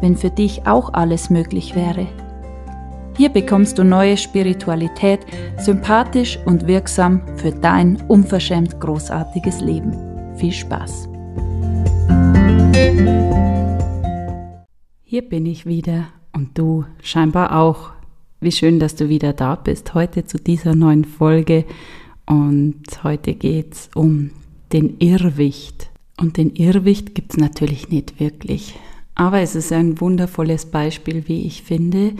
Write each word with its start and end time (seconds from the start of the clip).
wenn 0.00 0.16
für 0.16 0.30
dich 0.30 0.66
auch 0.66 0.92
alles 0.94 1.30
möglich 1.30 1.74
wäre. 1.74 2.06
Hier 3.16 3.30
bekommst 3.30 3.78
du 3.78 3.84
neue 3.84 4.16
Spiritualität, 4.16 5.20
sympathisch 5.58 6.38
und 6.44 6.66
wirksam 6.66 7.22
für 7.36 7.50
dein 7.50 7.96
unverschämt 8.08 8.78
großartiges 8.78 9.60
Leben. 9.60 9.96
Viel 10.36 10.52
Spaß! 10.52 11.08
Hier 15.02 15.22
bin 15.22 15.46
ich 15.46 15.64
wieder 15.64 16.08
und 16.34 16.58
du 16.58 16.84
scheinbar 17.00 17.56
auch. 17.58 17.92
Wie 18.40 18.52
schön, 18.52 18.78
dass 18.78 18.96
du 18.96 19.08
wieder 19.08 19.32
da 19.32 19.54
bist 19.54 19.94
heute 19.94 20.26
zu 20.26 20.36
dieser 20.36 20.74
neuen 20.74 21.06
Folge. 21.06 21.64
Und 22.26 22.82
heute 23.02 23.34
geht 23.34 23.72
es 23.72 23.90
um 23.94 24.30
den 24.74 24.98
Irrwicht. 24.98 25.88
Und 26.20 26.36
den 26.36 26.54
Irrwicht 26.54 27.14
gibt 27.14 27.32
es 27.32 27.38
natürlich 27.38 27.88
nicht 27.88 28.20
wirklich. 28.20 28.78
Aber 29.16 29.40
es 29.40 29.56
ist 29.56 29.72
ein 29.72 30.00
wundervolles 30.00 30.66
Beispiel, 30.66 31.26
wie 31.26 31.46
ich 31.46 31.62
finde, 31.62 32.12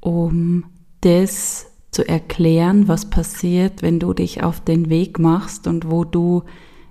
um 0.00 0.64
das 1.02 1.66
zu 1.90 2.08
erklären, 2.08 2.88
was 2.88 3.10
passiert, 3.10 3.82
wenn 3.82 4.00
du 4.00 4.12
dich 4.14 4.42
auf 4.42 4.60
den 4.60 4.90
Weg 4.90 5.18
machst 5.18 5.66
und 5.66 5.90
wo 5.90 6.04
du 6.04 6.42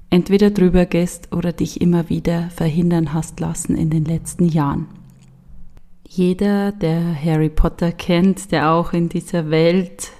entweder 0.09 0.51
drüber 0.51 0.85
gehst 0.85 1.33
oder 1.33 1.51
dich 1.51 1.81
immer 1.81 2.07
wieder 2.07 2.49
verhindern 2.51 3.13
hast 3.13 3.39
lassen 3.39 3.75
in 3.75 3.89
den 3.89 4.05
letzten 4.05 4.47
Jahren. 4.47 4.87
Jeder, 6.07 6.71
der 6.71 7.01
Harry 7.21 7.49
Potter 7.49 7.91
kennt, 7.91 8.51
der 8.51 8.71
auch 8.71 8.93
in 8.93 9.09
dieser 9.09 9.49
Welt 9.49 10.11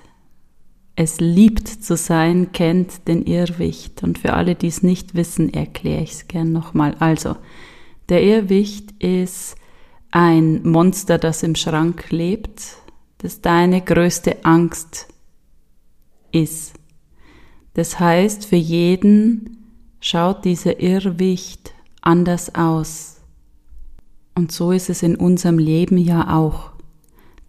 es 0.95 1.19
liebt 1.19 1.67
zu 1.67 1.95
sein, 1.95 2.51
kennt 2.51 3.07
den 3.07 3.23
Irrwicht. 3.23 4.01
Und 4.01 4.17
für 4.17 4.33
alle, 4.33 4.55
die 4.55 4.67
es 4.67 4.81
nicht 4.81 5.13
wissen, 5.13 5.53
erkläre 5.53 6.01
ich 6.01 6.11
es 6.11 6.27
gern 6.27 6.51
nochmal. 6.51 6.95
Also, 6.99 7.35
der 8.09 8.23
Irrwicht 8.23 8.91
ist 9.03 9.55
ein 10.11 10.67
Monster, 10.67 11.17
das 11.17 11.44
im 11.44 11.55
Schrank 11.55 12.11
lebt, 12.11 12.77
das 13.17 13.41
deine 13.41 13.81
größte 13.81 14.45
Angst 14.45 15.08
ist. 16.31 16.73
Das 17.73 18.00
heißt, 18.00 18.45
für 18.45 18.55
jeden 18.55 19.58
schaut 20.00 20.45
dieser 20.45 20.80
Irrwicht 20.80 21.73
anders 22.02 22.55
aus. 22.55 23.17
Und 24.35 24.52
so 24.52 24.72
ist 24.72 24.89
es 24.89 25.03
in 25.03 25.16
unserem 25.16 25.58
Leben 25.58 25.97
ja 25.97 26.35
auch. 26.35 26.72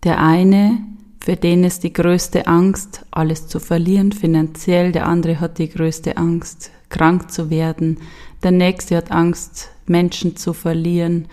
Der 0.04 0.22
eine, 0.22 0.78
für 1.20 1.36
den 1.36 1.64
ist 1.64 1.84
die 1.84 1.92
größte 1.92 2.46
Angst, 2.46 3.04
alles 3.10 3.46
zu 3.46 3.60
verlieren 3.60 4.12
finanziell, 4.12 4.92
der 4.92 5.06
andere 5.06 5.40
hat 5.40 5.58
die 5.58 5.68
größte 5.68 6.16
Angst, 6.16 6.70
krank 6.88 7.30
zu 7.30 7.50
werden, 7.50 7.98
der 8.42 8.52
nächste 8.52 8.96
hat 8.96 9.10
Angst, 9.10 9.70
Menschen 9.88 10.36
zu 10.36 10.52
verlieren, 10.52 11.28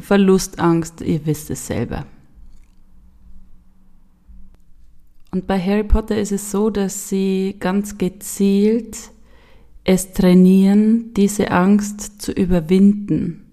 Verlustangst, 0.00 1.00
ihr 1.00 1.24
wisst 1.24 1.50
es 1.50 1.66
selber. 1.66 2.06
Und 5.30 5.46
bei 5.46 5.60
Harry 5.60 5.84
Potter 5.84 6.18
ist 6.18 6.32
es 6.32 6.50
so, 6.50 6.70
dass 6.70 7.08
sie 7.08 7.56
ganz 7.60 7.98
gezielt 7.98 9.10
es 9.84 10.12
trainieren, 10.12 11.14
diese 11.14 11.50
Angst 11.52 12.20
zu 12.20 12.32
überwinden. 12.32 13.44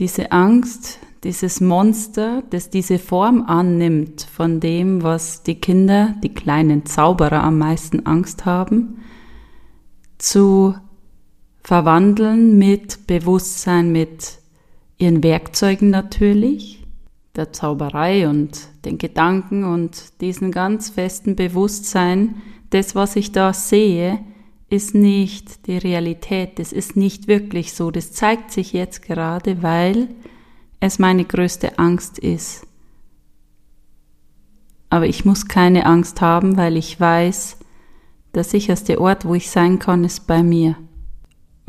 Diese 0.00 0.32
Angst, 0.32 0.98
dieses 1.22 1.60
Monster, 1.60 2.42
das 2.50 2.70
diese 2.70 2.98
Form 2.98 3.42
annimmt 3.42 4.22
von 4.22 4.58
dem, 4.58 5.02
was 5.02 5.42
die 5.42 5.56
Kinder, 5.56 6.14
die 6.22 6.34
kleinen 6.34 6.86
Zauberer 6.86 7.44
am 7.44 7.58
meisten 7.58 8.06
Angst 8.06 8.44
haben, 8.44 9.02
zu 10.18 10.74
verwandeln 11.62 12.58
mit 12.58 13.06
Bewusstsein, 13.06 13.92
mit 13.92 14.38
ihren 14.98 15.22
Werkzeugen 15.22 15.90
natürlich, 15.90 16.86
der 17.36 17.52
Zauberei 17.52 18.28
und 18.28 18.68
den 18.84 18.98
Gedanken 18.98 19.64
und 19.64 20.20
diesen 20.20 20.50
ganz 20.52 20.90
festen 20.90 21.36
Bewusstsein, 21.36 22.42
das, 22.70 22.94
was 22.94 23.16
ich 23.16 23.32
da 23.32 23.52
sehe, 23.52 24.20
ist 24.68 24.94
nicht 24.94 25.66
die 25.66 25.78
Realität, 25.78 26.58
das 26.58 26.72
ist 26.72 26.96
nicht 26.96 27.26
wirklich 27.28 27.72
so, 27.72 27.90
das 27.90 28.12
zeigt 28.12 28.52
sich 28.52 28.72
jetzt 28.72 29.02
gerade, 29.02 29.62
weil 29.62 30.08
es 30.78 30.98
meine 30.98 31.24
größte 31.24 31.78
Angst 31.78 32.18
ist. 32.18 32.66
Aber 34.88 35.06
ich 35.06 35.24
muss 35.24 35.46
keine 35.46 35.86
Angst 35.86 36.20
haben, 36.20 36.56
weil 36.56 36.76
ich 36.76 36.98
weiß, 36.98 37.58
der 38.34 38.44
sicherste 38.44 39.00
Ort, 39.00 39.24
wo 39.24 39.34
ich 39.34 39.50
sein 39.50 39.78
kann, 39.78 40.04
ist 40.04 40.26
bei 40.26 40.42
mir. 40.42 40.76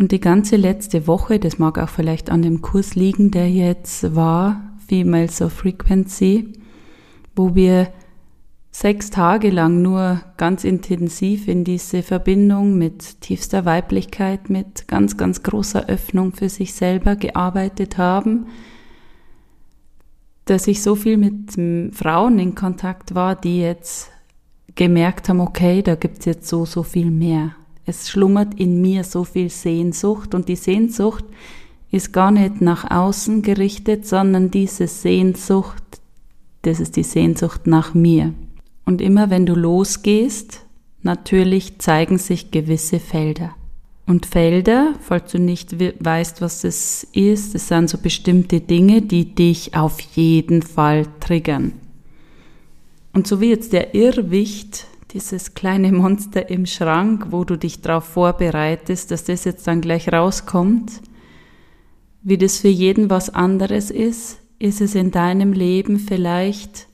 Und 0.02 0.12
die 0.12 0.20
ganze 0.20 0.56
letzte 0.56 1.06
Woche, 1.06 1.38
das 1.38 1.60
mag 1.60 1.78
auch 1.78 1.88
vielleicht 1.88 2.32
an 2.32 2.42
dem 2.42 2.62
Kurs 2.64 2.96
liegen, 2.96 3.30
der 3.30 3.52
jetzt 3.52 4.16
war, 4.16 4.74
Females 4.88 5.44
of 5.44 5.54
Frequency, 5.54 6.54
wo 7.36 7.54
wir 7.54 7.88
sechs 8.72 9.12
Tage 9.12 9.52
lang 9.52 9.84
nur 9.84 10.20
ganz 10.38 10.64
intensiv 10.64 11.48
in 11.48 11.64
diese 11.64 12.02
Verbindung 12.02 12.80
mit 12.80 13.22
tiefster 13.22 13.64
Weiblichkeit, 13.66 14.50
mit 14.50 14.88
ganz, 14.88 15.18
ganz 15.18 15.44
großer 15.44 15.88
Öffnung 15.88 16.34
für 16.34 16.50
sich 16.50 16.74
selber 16.74 17.16
gearbeitet 17.16 18.00
haben, 18.00 18.48
dass 20.46 20.66
ich 20.66 20.82
so 20.82 20.96
viel 20.96 21.18
mit 21.18 21.94
Frauen 21.96 22.40
in 22.40 22.56
Kontakt 22.56 23.14
war, 23.14 23.36
die 23.36 23.62
jetzt 23.62 24.10
gemerkt 24.74 25.30
haben, 25.30 25.42
okay, 25.42 25.84
da 25.84 25.94
gibt's 25.94 26.26
jetzt 26.26 26.48
so, 26.48 26.66
so 26.66 26.82
viel 26.82 27.12
mehr. 27.12 27.52
Es 27.86 28.10
schlummert 28.10 28.60
in 28.60 28.82
mir 28.82 29.04
so 29.04 29.24
viel 29.24 29.50
Sehnsucht 29.50 30.36
und 30.36 30.48
die 30.48 30.56
Sehnsucht 30.56 31.26
ist 31.92 32.14
gar 32.14 32.32
nicht 32.32 32.62
nach 32.62 32.90
außen 32.90 33.42
gerichtet, 33.42 34.08
sondern 34.08 34.50
diese 34.50 34.88
Sehnsucht, 34.88 35.84
das 36.62 36.80
ist 36.80 36.96
die 36.96 37.04
Sehnsucht 37.04 37.68
nach 37.68 37.94
mir. 37.94 38.34
Und 38.86 39.02
immer 39.02 39.30
wenn 39.30 39.46
du 39.46 39.56
losgehst, 39.56 40.66
natürlich 41.02 41.80
zeigen 41.80 42.18
sich 42.18 42.52
gewisse 42.52 43.00
Felder. 43.00 43.56
Und 44.06 44.26
Felder, 44.26 44.94
falls 45.00 45.32
du 45.32 45.40
nicht 45.40 45.76
weißt, 45.80 46.42
was 46.42 46.62
das 46.62 47.08
ist, 47.14 47.56
das 47.56 47.68
sind 47.68 47.90
so 47.90 47.98
bestimmte 47.98 48.60
Dinge, 48.60 49.02
die 49.02 49.36
dich 49.36 49.76
auf 49.76 50.00
jeden 50.02 50.62
Fall 50.62 51.08
triggern. 51.20 51.74
Und 53.14 53.28
so 53.28 53.42
wie 53.42 53.50
jetzt 53.50 53.74
der 53.74 53.94
Irrwicht 53.94 54.88
dieses 55.14 55.54
kleine 55.54 55.92
Monster 55.92 56.50
im 56.50 56.66
Schrank, 56.66 57.28
wo 57.32 57.44
du 57.44 57.58
dich 57.58 57.82
darauf 57.82 58.06
vorbereitest, 58.06 59.12
dass 59.12 59.24
das 59.26 59.44
jetzt 59.44 59.68
dann 59.68 59.82
gleich 59.82 60.12
rauskommt, 60.12 61.02
wie 62.24 62.38
das 62.38 62.60
für 62.60 62.68
jeden 62.68 63.10
was 63.10 63.30
anderes 63.30 63.92
ist, 63.92 64.40
ist 64.60 64.80
es 64.80 64.96
in 64.96 65.12
deinem 65.12 65.54
Leben 65.54 66.00
vielleicht 66.00 66.88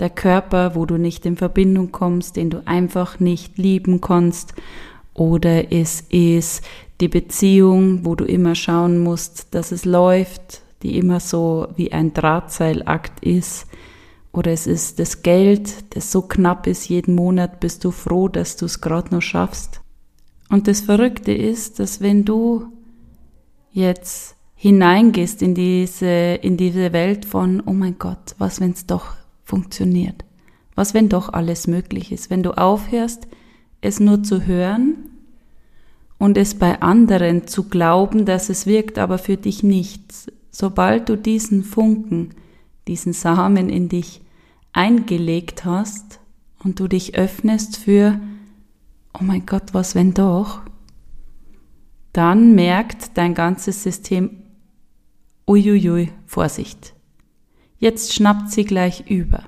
der 0.00 0.10
Körper, 0.10 0.74
wo 0.74 0.86
du 0.86 0.96
nicht 0.96 1.26
in 1.26 1.36
Verbindung 1.36 1.92
kommst, 1.92 2.36
den 2.36 2.50
du 2.50 2.66
einfach 2.66 3.20
nicht 3.20 3.58
lieben 3.58 4.00
kannst, 4.00 4.54
oder 5.12 5.72
es 5.72 6.00
ist 6.00 6.64
die 7.00 7.08
Beziehung, 7.08 8.04
wo 8.04 8.16
du 8.16 8.24
immer 8.24 8.56
schauen 8.56 8.98
musst, 8.98 9.54
dass 9.54 9.70
es 9.70 9.84
läuft, 9.84 10.62
die 10.82 10.98
immer 10.98 11.20
so 11.20 11.68
wie 11.76 11.92
ein 11.92 12.12
Drahtseilakt 12.12 13.24
ist, 13.24 13.66
oder 14.34 14.50
es 14.50 14.66
ist 14.66 14.98
das 14.98 15.22
Geld, 15.22 15.94
das 15.94 16.10
so 16.10 16.22
knapp 16.22 16.66
ist 16.66 16.88
jeden 16.88 17.14
Monat, 17.14 17.60
bist 17.60 17.84
du 17.84 17.92
froh, 17.92 18.28
dass 18.28 18.56
du 18.56 18.66
es 18.66 18.80
gerade 18.80 19.14
noch 19.14 19.22
schaffst. 19.22 19.80
Und 20.50 20.66
das 20.66 20.80
Verrückte 20.80 21.32
ist, 21.32 21.78
dass 21.78 22.00
wenn 22.00 22.24
du 22.24 22.66
jetzt 23.70 24.34
hineingehst 24.56 25.40
in 25.40 25.54
diese, 25.54 26.06
in 26.06 26.56
diese 26.56 26.92
Welt 26.92 27.24
von, 27.24 27.62
oh 27.64 27.72
mein 27.72 27.98
Gott, 27.98 28.34
was 28.38 28.60
wenn 28.60 28.72
es 28.72 28.86
doch 28.86 29.14
funktioniert? 29.44 30.24
Was 30.74 30.94
wenn 30.94 31.08
doch 31.08 31.32
alles 31.32 31.68
möglich 31.68 32.10
ist? 32.10 32.28
Wenn 32.28 32.42
du 32.42 32.58
aufhörst, 32.58 33.28
es 33.80 34.00
nur 34.00 34.24
zu 34.24 34.46
hören 34.46 35.10
und 36.18 36.36
es 36.36 36.54
bei 36.54 36.82
anderen 36.82 37.46
zu 37.46 37.68
glauben, 37.68 38.24
dass 38.24 38.48
es 38.48 38.66
wirkt, 38.66 38.98
aber 38.98 39.18
für 39.18 39.36
dich 39.36 39.62
nichts. 39.62 40.26
Sobald 40.50 41.08
du 41.08 41.16
diesen 41.16 41.62
Funken, 41.62 42.30
diesen 42.88 43.12
Samen 43.12 43.68
in 43.68 43.88
dich 43.88 44.23
eingelegt 44.74 45.64
hast 45.64 46.20
und 46.62 46.78
du 46.78 46.88
dich 46.88 47.14
öffnest 47.14 47.78
für, 47.78 48.20
oh 49.18 49.22
mein 49.24 49.46
Gott, 49.46 49.72
was 49.72 49.94
wenn 49.94 50.12
doch, 50.12 50.60
dann 52.12 52.54
merkt 52.54 53.16
dein 53.16 53.34
ganzes 53.34 53.82
System, 53.82 54.42
uiuiui, 55.48 56.10
Vorsicht. 56.26 56.94
Jetzt 57.78 58.12
schnappt 58.12 58.50
sie 58.50 58.64
gleich 58.64 59.08
über. 59.10 59.44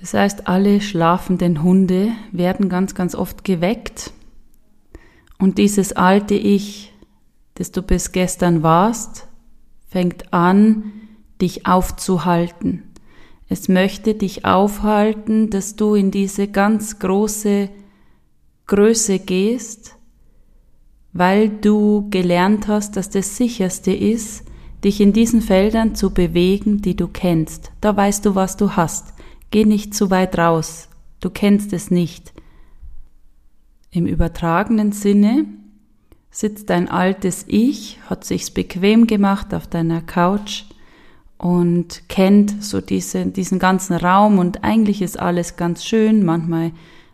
Das 0.00 0.14
heißt, 0.14 0.48
alle 0.48 0.80
schlafenden 0.80 1.62
Hunde 1.62 2.12
werden 2.32 2.68
ganz, 2.68 2.94
ganz 2.94 3.14
oft 3.14 3.44
geweckt 3.44 4.12
und 5.38 5.58
dieses 5.58 5.92
alte 5.92 6.34
Ich, 6.34 6.92
das 7.54 7.72
du 7.72 7.82
bis 7.82 8.12
gestern 8.12 8.62
warst, 8.62 9.26
fängt 9.88 10.32
an, 10.32 10.92
dich 11.40 11.66
aufzuhalten. 11.66 12.82
Es 13.48 13.68
möchte 13.68 14.14
dich 14.14 14.44
aufhalten, 14.44 15.50
dass 15.50 15.76
du 15.76 15.94
in 15.94 16.10
diese 16.10 16.48
ganz 16.48 16.98
große 16.98 17.68
Größe 18.66 19.18
gehst, 19.18 19.96
weil 21.12 21.48
du 21.48 22.08
gelernt 22.10 22.68
hast, 22.68 22.96
dass 22.96 23.10
das 23.10 23.36
sicherste 23.36 23.92
ist, 23.92 24.44
dich 24.82 25.00
in 25.00 25.12
diesen 25.12 25.40
Feldern 25.40 25.94
zu 25.94 26.12
bewegen, 26.12 26.82
die 26.82 26.96
du 26.96 27.08
kennst. 27.08 27.72
Da 27.80 27.96
weißt 27.96 28.26
du, 28.26 28.34
was 28.34 28.56
du 28.56 28.72
hast. 28.72 29.14
Geh 29.50 29.64
nicht 29.64 29.94
zu 29.94 30.10
weit 30.10 30.38
raus. 30.38 30.88
Du 31.20 31.30
kennst 31.30 31.72
es 31.72 31.90
nicht. 31.90 32.32
Im 33.90 34.06
übertragenen 34.06 34.92
Sinne 34.92 35.46
sitzt 36.30 36.68
dein 36.70 36.88
altes 36.88 37.44
Ich, 37.46 38.00
hat 38.10 38.24
sich's 38.24 38.50
bequem 38.50 39.06
gemacht 39.06 39.54
auf 39.54 39.68
deiner 39.68 40.02
Couch 40.02 40.64
und 41.38 42.08
kennt 42.08 42.62
so 42.62 42.80
diese, 42.80 43.26
diesen 43.26 43.58
ganzen 43.58 43.96
Raum 43.96 44.38
und 44.38 44.64
eigentlich 44.64 45.02
ist 45.02 45.18
alles 45.18 45.56
ganz 45.56 45.84
schön. 45.84 46.24
Manchmal, 46.24 46.72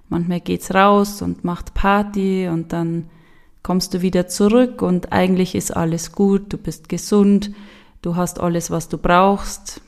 manchmal 0.08 0.40
geht's 0.40 0.74
raus 0.74 1.22
und 1.22 1.44
macht 1.44 1.74
Party 1.74 2.48
und 2.48 2.72
dann 2.72 3.06
kommst 3.62 3.94
du 3.94 4.02
wieder 4.02 4.28
zurück 4.28 4.82
und 4.82 5.12
eigentlich 5.12 5.54
ist 5.54 5.76
alles 5.76 6.12
gut, 6.12 6.52
du 6.52 6.58
bist 6.58 6.88
gesund, 6.88 7.50
du 8.02 8.16
hast 8.16 8.40
alles, 8.40 8.70
was 8.70 8.88
du 8.88 8.98
brauchst, 8.98 9.80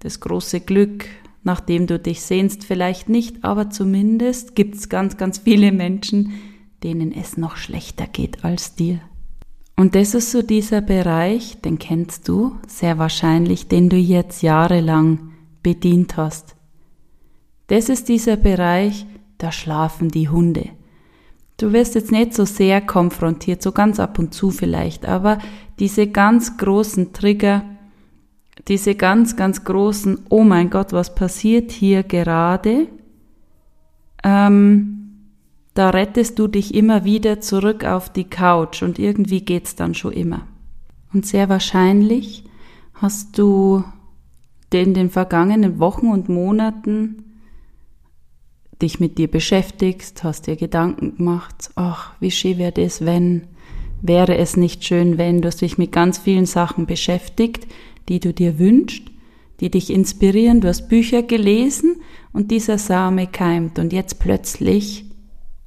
das 0.00 0.20
große 0.20 0.60
Glück, 0.60 1.06
nach 1.42 1.60
dem 1.60 1.86
du 1.86 1.98
dich 1.98 2.22
sehnst, 2.22 2.64
vielleicht 2.64 3.08
nicht, 3.08 3.44
aber 3.44 3.70
zumindest 3.70 4.54
gibt's 4.54 4.88
ganz, 4.88 5.16
ganz 5.16 5.38
viele 5.38 5.72
Menschen, 5.72 6.32
denen 6.82 7.12
es 7.12 7.36
noch 7.36 7.56
schlechter 7.56 8.06
geht 8.06 8.44
als 8.44 8.74
dir. 8.74 9.00
Und 9.76 9.94
das 9.94 10.14
ist 10.14 10.32
so 10.32 10.40
dieser 10.40 10.80
Bereich, 10.80 11.60
den 11.60 11.78
kennst 11.78 12.28
du 12.28 12.56
sehr 12.66 12.96
wahrscheinlich, 12.98 13.68
den 13.68 13.90
du 13.90 13.96
jetzt 13.96 14.42
jahrelang 14.42 15.32
bedient 15.62 16.16
hast. 16.16 16.56
Das 17.66 17.90
ist 17.90 18.08
dieser 18.08 18.36
Bereich, 18.36 19.06
da 19.38 19.52
schlafen 19.52 20.08
die 20.08 20.30
Hunde. 20.30 20.70
Du 21.58 21.72
wirst 21.72 21.94
jetzt 21.94 22.10
nicht 22.12 22.32
so 22.32 22.44
sehr 22.44 22.80
konfrontiert, 22.80 23.62
so 23.62 23.72
ganz 23.72 24.00
ab 24.00 24.18
und 24.18 24.32
zu 24.32 24.50
vielleicht, 24.50 25.06
aber 25.06 25.38
diese 25.78 26.06
ganz 26.06 26.56
großen 26.56 27.12
Trigger, 27.12 27.62
diese 28.68 28.94
ganz, 28.94 29.36
ganz 29.36 29.64
großen, 29.64 30.26
oh 30.28 30.42
mein 30.42 30.70
Gott, 30.70 30.92
was 30.92 31.14
passiert 31.14 31.70
hier 31.70 32.02
gerade, 32.02 32.88
ähm, 34.22 34.95
da 35.76 35.90
rettest 35.90 36.38
du 36.38 36.48
dich 36.48 36.74
immer 36.74 37.04
wieder 37.04 37.40
zurück 37.40 37.84
auf 37.84 38.10
die 38.10 38.24
Couch 38.24 38.82
und 38.82 38.98
irgendwie 38.98 39.42
geht's 39.42 39.76
dann 39.76 39.94
schon 39.94 40.12
immer. 40.12 40.46
Und 41.12 41.26
sehr 41.26 41.50
wahrscheinlich 41.50 42.44
hast 42.94 43.38
du 43.38 43.84
in 44.72 44.94
den 44.94 45.10
vergangenen 45.10 45.78
Wochen 45.78 46.08
und 46.08 46.28
Monaten 46.28 47.24
dich 48.82 49.00
mit 49.00 49.16
dir 49.16 49.30
beschäftigt, 49.30 50.22
hast 50.22 50.46
dir 50.46 50.56
Gedanken 50.56 51.16
gemacht, 51.16 51.70
ach, 51.76 52.12
wie 52.20 52.30
schön 52.30 52.58
wäre 52.58 52.72
das, 52.72 53.04
wenn, 53.04 53.46
wäre 54.02 54.36
es 54.36 54.56
nicht 54.56 54.84
schön, 54.84 55.16
wenn, 55.16 55.40
du 55.40 55.48
hast 55.48 55.62
dich 55.62 55.78
mit 55.78 55.92
ganz 55.92 56.18
vielen 56.18 56.46
Sachen 56.46 56.86
beschäftigt, 56.86 57.66
die 58.08 58.20
du 58.20 58.34
dir 58.34 58.58
wünschst, 58.58 59.04
die 59.60 59.70
dich 59.70 59.90
inspirieren, 59.90 60.60
du 60.60 60.68
hast 60.68 60.88
Bücher 60.88 61.22
gelesen 61.22 61.96
und 62.32 62.50
dieser 62.50 62.76
Same 62.76 63.26
keimt. 63.26 63.78
Und 63.78 63.94
jetzt 63.94 64.18
plötzlich 64.18 65.05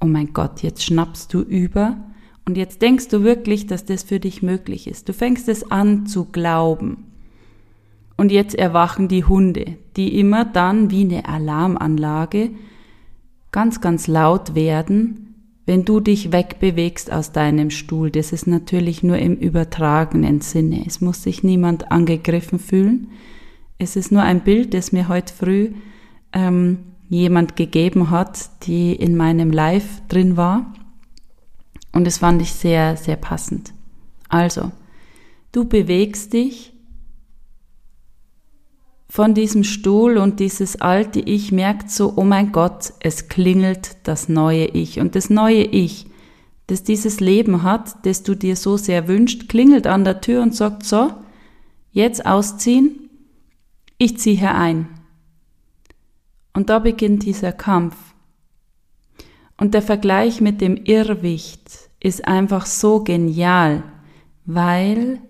oh 0.00 0.06
mein 0.06 0.32
Gott, 0.32 0.62
jetzt 0.62 0.84
schnappst 0.84 1.32
du 1.32 1.40
über 1.40 1.96
und 2.46 2.56
jetzt 2.56 2.82
denkst 2.82 3.08
du 3.08 3.22
wirklich, 3.22 3.66
dass 3.66 3.84
das 3.84 4.02
für 4.02 4.18
dich 4.18 4.42
möglich 4.42 4.86
ist. 4.86 5.08
Du 5.08 5.12
fängst 5.12 5.48
es 5.48 5.70
an 5.70 6.06
zu 6.06 6.24
glauben. 6.24 7.04
Und 8.16 8.32
jetzt 8.32 8.54
erwachen 8.54 9.08
die 9.08 9.24
Hunde, 9.24 9.76
die 9.96 10.18
immer 10.18 10.44
dann 10.44 10.90
wie 10.90 11.02
eine 11.04 11.26
Alarmanlage 11.26 12.50
ganz, 13.52 13.80
ganz 13.80 14.06
laut 14.06 14.54
werden, 14.54 15.34
wenn 15.64 15.84
du 15.84 16.00
dich 16.00 16.32
wegbewegst 16.32 17.12
aus 17.12 17.32
deinem 17.32 17.70
Stuhl. 17.70 18.10
Das 18.10 18.32
ist 18.32 18.46
natürlich 18.46 19.02
nur 19.02 19.18
im 19.18 19.36
übertragenen 19.36 20.40
Sinne. 20.40 20.82
Es 20.86 21.00
muss 21.00 21.22
sich 21.22 21.42
niemand 21.42 21.92
angegriffen 21.92 22.58
fühlen. 22.58 23.08
Es 23.78 23.96
ist 23.96 24.12
nur 24.12 24.22
ein 24.22 24.40
Bild, 24.40 24.74
das 24.74 24.92
mir 24.92 25.08
heute 25.08 25.32
früh 25.32 25.70
ähm, 26.32 26.78
jemand 27.10 27.56
gegeben 27.56 28.10
hat, 28.10 28.50
die 28.62 28.94
in 28.94 29.16
meinem 29.16 29.50
Live 29.50 30.00
drin 30.08 30.36
war. 30.36 30.72
Und 31.92 32.06
das 32.06 32.18
fand 32.18 32.40
ich 32.40 32.52
sehr, 32.52 32.96
sehr 32.96 33.16
passend. 33.16 33.74
Also, 34.28 34.70
du 35.50 35.64
bewegst 35.64 36.32
dich 36.32 36.72
von 39.08 39.34
diesem 39.34 39.64
Stuhl 39.64 40.18
und 40.18 40.38
dieses 40.38 40.80
alte 40.80 41.18
Ich 41.18 41.50
merkt 41.50 41.90
so, 41.90 42.12
oh 42.14 42.22
mein 42.22 42.52
Gott, 42.52 42.92
es 43.00 43.28
klingelt 43.28 43.96
das 44.04 44.28
neue 44.28 44.66
Ich. 44.66 45.00
Und 45.00 45.16
das 45.16 45.30
neue 45.30 45.64
Ich, 45.64 46.06
das 46.68 46.84
dieses 46.84 47.18
Leben 47.18 47.64
hat, 47.64 48.06
das 48.06 48.22
du 48.22 48.36
dir 48.36 48.54
so 48.54 48.76
sehr 48.76 49.08
wünscht, 49.08 49.48
klingelt 49.48 49.88
an 49.88 50.04
der 50.04 50.20
Tür 50.20 50.42
und 50.42 50.54
sagt 50.54 50.86
so, 50.86 51.12
jetzt 51.90 52.24
ausziehen, 52.24 53.10
ich 53.98 54.16
ziehe 54.16 54.38
hier 54.38 54.54
ein. 54.54 54.99
Und 56.52 56.70
da 56.70 56.78
beginnt 56.78 57.24
dieser 57.24 57.52
Kampf. 57.52 57.96
Und 59.56 59.74
der 59.74 59.82
Vergleich 59.82 60.40
mit 60.40 60.60
dem 60.60 60.76
Irrwicht 60.76 61.90
ist 62.00 62.26
einfach 62.26 62.66
so 62.66 63.04
genial, 63.04 63.82
weil 64.46 65.20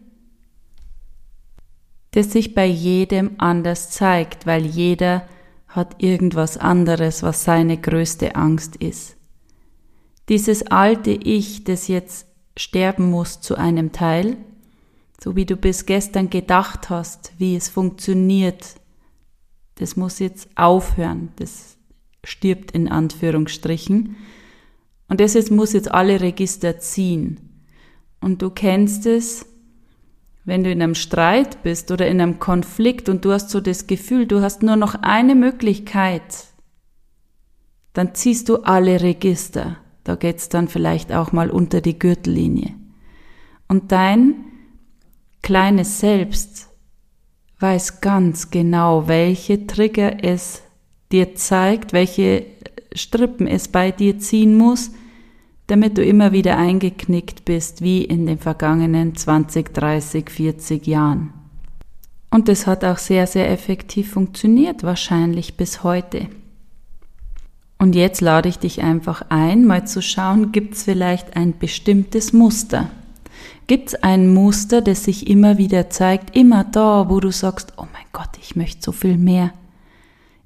das 2.12 2.32
sich 2.32 2.54
bei 2.54 2.66
jedem 2.66 3.32
anders 3.38 3.90
zeigt, 3.90 4.46
weil 4.46 4.66
jeder 4.66 5.26
hat 5.68 6.02
irgendwas 6.02 6.56
anderes, 6.56 7.22
was 7.22 7.44
seine 7.44 7.76
größte 7.76 8.34
Angst 8.34 8.76
ist. 8.76 9.16
Dieses 10.28 10.66
alte 10.66 11.10
Ich, 11.10 11.64
das 11.64 11.88
jetzt 11.88 12.26
sterben 12.56 13.10
muss 13.10 13.40
zu 13.40 13.56
einem 13.56 13.92
Teil, 13.92 14.36
so 15.22 15.36
wie 15.36 15.46
du 15.46 15.56
bis 15.56 15.86
gestern 15.86 16.30
gedacht 16.30 16.90
hast, 16.90 17.32
wie 17.38 17.56
es 17.56 17.68
funktioniert, 17.68 18.79
das 19.80 19.96
muss 19.96 20.18
jetzt 20.18 20.48
aufhören, 20.56 21.30
das 21.36 21.78
stirbt 22.22 22.72
in 22.72 22.86
Anführungsstrichen. 22.86 24.16
Und 25.08 25.20
das 25.20 25.32
jetzt 25.32 25.50
muss 25.50 25.72
jetzt 25.72 25.90
alle 25.90 26.20
Register 26.20 26.78
ziehen. 26.78 27.40
Und 28.20 28.42
du 28.42 28.50
kennst 28.50 29.06
es, 29.06 29.46
wenn 30.44 30.64
du 30.64 30.70
in 30.70 30.82
einem 30.82 30.94
Streit 30.94 31.62
bist 31.62 31.90
oder 31.90 32.06
in 32.08 32.20
einem 32.20 32.38
Konflikt 32.38 33.08
und 33.08 33.24
du 33.24 33.32
hast 33.32 33.48
so 33.48 33.60
das 33.60 33.86
Gefühl, 33.86 34.26
du 34.26 34.42
hast 34.42 34.62
nur 34.62 34.76
noch 34.76 34.96
eine 34.96 35.34
Möglichkeit, 35.34 36.48
dann 37.94 38.14
ziehst 38.14 38.50
du 38.50 38.56
alle 38.58 39.00
Register. 39.00 39.78
Da 40.04 40.14
geht's 40.16 40.50
dann 40.50 40.68
vielleicht 40.68 41.10
auch 41.10 41.32
mal 41.32 41.50
unter 41.50 41.80
die 41.80 41.98
Gürtellinie. 41.98 42.74
Und 43.66 43.92
dein 43.92 44.34
kleines 45.40 46.00
Selbst 46.00 46.69
weiß 47.60 48.00
ganz 48.00 48.50
genau, 48.50 49.06
welche 49.06 49.66
Trigger 49.66 50.24
es 50.24 50.62
dir 51.12 51.34
zeigt, 51.34 51.92
welche 51.92 52.46
Strippen 52.94 53.46
es 53.46 53.68
bei 53.68 53.90
dir 53.90 54.18
ziehen 54.18 54.56
muss, 54.56 54.90
damit 55.66 55.98
du 55.98 56.04
immer 56.04 56.32
wieder 56.32 56.56
eingeknickt 56.56 57.44
bist, 57.44 57.82
wie 57.82 58.04
in 58.04 58.26
den 58.26 58.38
vergangenen 58.38 59.14
20, 59.14 59.72
30, 59.72 60.28
40 60.30 60.86
Jahren. 60.86 61.32
Und 62.30 62.48
es 62.48 62.66
hat 62.66 62.84
auch 62.84 62.98
sehr, 62.98 63.26
sehr 63.26 63.50
effektiv 63.50 64.12
funktioniert, 64.12 64.82
wahrscheinlich 64.82 65.56
bis 65.56 65.82
heute. 65.82 66.28
Und 67.78 67.94
jetzt 67.94 68.20
lade 68.20 68.48
ich 68.48 68.58
dich 68.58 68.82
einfach 68.82 69.26
ein, 69.30 69.64
mal 69.64 69.86
zu 69.86 70.02
schauen, 70.02 70.52
gibt 70.52 70.74
es 70.74 70.84
vielleicht 70.84 71.36
ein 71.36 71.58
bestimmtes 71.58 72.32
Muster? 72.32 72.90
Gibt 73.70 73.90
es 73.90 74.02
ein 74.02 74.34
Muster, 74.34 74.80
das 74.80 75.04
sich 75.04 75.28
immer 75.28 75.56
wieder 75.56 75.90
zeigt, 75.90 76.34
immer 76.34 76.64
da, 76.64 77.08
wo 77.08 77.20
du 77.20 77.30
sagst, 77.30 77.74
oh 77.76 77.86
mein 77.92 78.06
Gott, 78.12 78.30
ich 78.40 78.56
möchte 78.56 78.82
so 78.82 78.90
viel 78.90 79.16
mehr. 79.16 79.52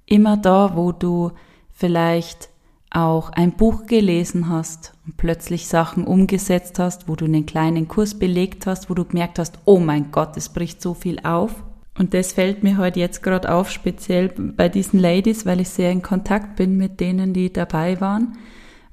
Immer 0.04 0.36
da, 0.36 0.76
wo 0.76 0.92
du 0.92 1.30
vielleicht 1.72 2.50
auch 2.90 3.30
ein 3.30 3.52
Buch 3.52 3.86
gelesen 3.86 4.50
hast 4.50 4.92
und 5.06 5.16
plötzlich 5.16 5.68
Sachen 5.68 6.06
umgesetzt 6.06 6.78
hast, 6.78 7.08
wo 7.08 7.16
du 7.16 7.24
einen 7.24 7.46
kleinen 7.46 7.88
Kurs 7.88 8.18
belegt 8.18 8.66
hast, 8.66 8.90
wo 8.90 8.94
du 8.94 9.06
gemerkt 9.06 9.38
hast, 9.38 9.58
oh 9.64 9.78
mein 9.78 10.10
Gott, 10.12 10.36
es 10.36 10.50
bricht 10.50 10.82
so 10.82 10.92
viel 10.92 11.18
auf. 11.20 11.54
Und 11.98 12.12
das 12.12 12.34
fällt 12.34 12.62
mir 12.62 12.76
heute 12.76 13.00
jetzt 13.00 13.22
gerade 13.22 13.50
auf, 13.50 13.70
speziell 13.70 14.28
bei 14.28 14.68
diesen 14.68 15.00
Ladies, 15.00 15.46
weil 15.46 15.60
ich 15.62 15.70
sehr 15.70 15.90
in 15.90 16.02
Kontakt 16.02 16.56
bin 16.56 16.76
mit 16.76 17.00
denen, 17.00 17.32
die 17.32 17.50
dabei 17.50 18.02
waren 18.02 18.36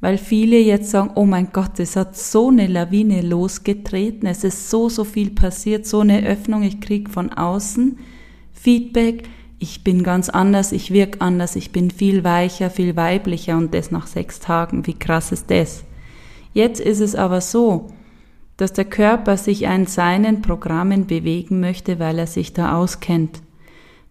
weil 0.01 0.17
viele 0.17 0.59
jetzt 0.59 0.89
sagen, 0.89 1.11
oh 1.15 1.25
mein 1.25 1.51
Gott, 1.53 1.79
es 1.79 1.95
hat 1.95 2.17
so 2.17 2.49
eine 2.49 2.67
Lawine 2.67 3.21
losgetreten, 3.21 4.27
es 4.27 4.43
ist 4.43 4.69
so, 4.69 4.89
so 4.89 5.03
viel 5.03 5.29
passiert, 5.29 5.85
so 5.85 5.99
eine 5.99 6.25
Öffnung, 6.25 6.63
ich 6.63 6.81
krieg 6.81 7.09
von 7.09 7.31
außen 7.31 7.99
Feedback, 8.51 9.29
ich 9.59 9.83
bin 9.83 10.01
ganz 10.01 10.27
anders, 10.27 10.71
ich 10.71 10.91
wirke 10.91 11.21
anders, 11.21 11.55
ich 11.55 11.71
bin 11.71 11.91
viel 11.91 12.23
weicher, 12.23 12.71
viel 12.71 12.95
weiblicher 12.95 13.55
und 13.57 13.75
das 13.75 13.91
nach 13.91 14.07
sechs 14.07 14.39
Tagen. 14.39 14.87
Wie 14.87 14.95
krass 14.95 15.31
ist 15.31 15.51
das? 15.51 15.83
Jetzt 16.51 16.81
ist 16.81 16.99
es 16.99 17.13
aber 17.13 17.41
so, 17.41 17.91
dass 18.57 18.73
der 18.73 18.85
Körper 18.85 19.37
sich 19.37 19.67
an 19.67 19.85
seinen 19.85 20.41
Programmen 20.41 21.05
bewegen 21.05 21.59
möchte, 21.59 21.99
weil 21.99 22.17
er 22.17 22.25
sich 22.25 22.53
da 22.53 22.75
auskennt. 22.75 23.43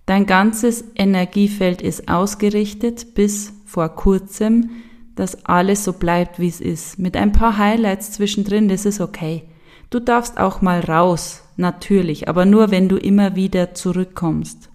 Dein 0.06 0.26
ganzes 0.26 0.84
Energiefeld 0.94 1.82
ist 1.82 2.08
ausgerichtet 2.08 3.14
bis 3.14 3.52
vor 3.66 3.88
kurzem, 3.88 4.70
dass 5.14 5.44
alles 5.44 5.84
so 5.84 5.92
bleibt, 5.92 6.38
wie 6.38 6.48
es 6.48 6.60
ist. 6.60 6.98
Mit 6.98 7.16
ein 7.16 7.32
paar 7.32 7.58
Highlights 7.58 8.12
zwischendrin, 8.12 8.68
das 8.68 8.84
ist 8.84 9.00
okay. 9.00 9.44
Du 9.90 9.98
darfst 10.00 10.38
auch 10.38 10.62
mal 10.62 10.80
raus, 10.80 11.42
natürlich, 11.56 12.28
aber 12.28 12.44
nur 12.44 12.70
wenn 12.70 12.88
du 12.88 12.96
immer 12.96 13.34
wieder 13.36 13.74
zurückkommst. 13.74 14.70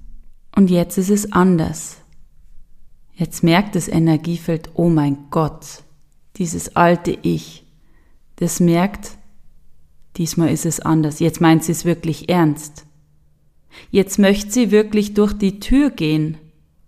Und 0.55 0.69
jetzt 0.69 0.97
ist 0.97 1.09
es 1.09 1.31
anders. 1.31 1.97
Jetzt 3.13 3.43
merkt 3.43 3.75
das 3.75 3.87
Energiefeld, 3.87 4.71
oh 4.73 4.89
mein 4.89 5.17
Gott, 5.31 5.83
dieses 6.35 6.75
alte 6.75 7.17
Ich, 7.21 7.65
das 8.35 8.59
merkt, 8.59 9.11
diesmal 10.17 10.49
ist 10.49 10.65
es 10.65 10.81
anders. 10.81 11.19
Jetzt 11.19 11.39
meint 11.39 11.63
sie 11.63 11.71
es 11.71 11.85
wirklich 11.85 12.27
ernst. 12.29 12.85
Jetzt 13.91 14.19
möchte 14.19 14.51
sie 14.51 14.71
wirklich 14.71 15.13
durch 15.13 15.33
die 15.33 15.59
Tür 15.59 15.89
gehen 15.89 16.37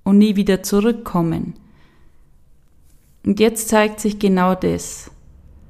und 0.04 0.18
nie 0.18 0.36
wieder 0.36 0.64
zurückkommen. 0.64 1.54
Und 3.28 3.42
jetzt 3.42 3.68
zeigt 3.68 4.00
sich 4.00 4.20
genau 4.20 4.56
das. 4.56 5.12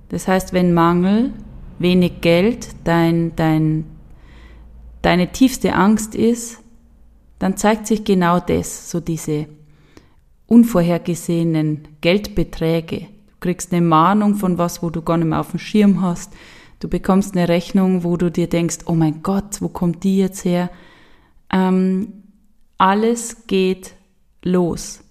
Das 0.10 0.28
heißt, 0.28 0.54
wenn 0.54 0.76
Mangel, 0.76 1.34
wenig 1.80 2.22
Geld 2.22 2.68
dein, 2.84 3.36
dein, 3.36 3.86
deine 5.02 5.32
tiefste 5.32 5.74
Angst 5.74 6.14
ist, 6.14 6.60
dann 7.40 7.58
zeigt 7.58 7.88
sich 7.88 8.04
genau 8.04 8.40
das, 8.40 8.92
so 8.92 9.00
diese 9.00 9.48
unvorhergesehenen 10.46 11.88
Geldbeträge. 12.02 13.00
Du 13.00 13.34
kriegst 13.40 13.74
eine 13.74 13.82
Mahnung 13.82 14.36
von 14.36 14.60
was, 14.60 14.84
wo 14.84 14.92
du 14.92 15.02
gar 15.02 15.18
nicht 15.18 15.26
mehr 15.26 15.40
auf 15.40 15.50
dem 15.50 15.60
Schirm 15.60 16.04
hast. 16.04 16.34
Du 16.80 16.88
bekommst 16.88 17.36
eine 17.36 17.50
Rechnung, 17.50 18.04
wo 18.04 18.18
du 18.18 18.30
dir 18.30 18.48
denkst, 18.48 18.82
oh 18.86 18.94
mein 18.94 19.24
Gott, 19.24 19.64
wo 19.64 19.68
kommt 19.68 20.04
die 20.04 20.20
jetzt 20.20 20.46
her? 20.46 20.70
Ähm, 21.52 22.22
alles 22.78 23.48
geht 23.48 23.96
los, 24.44 25.02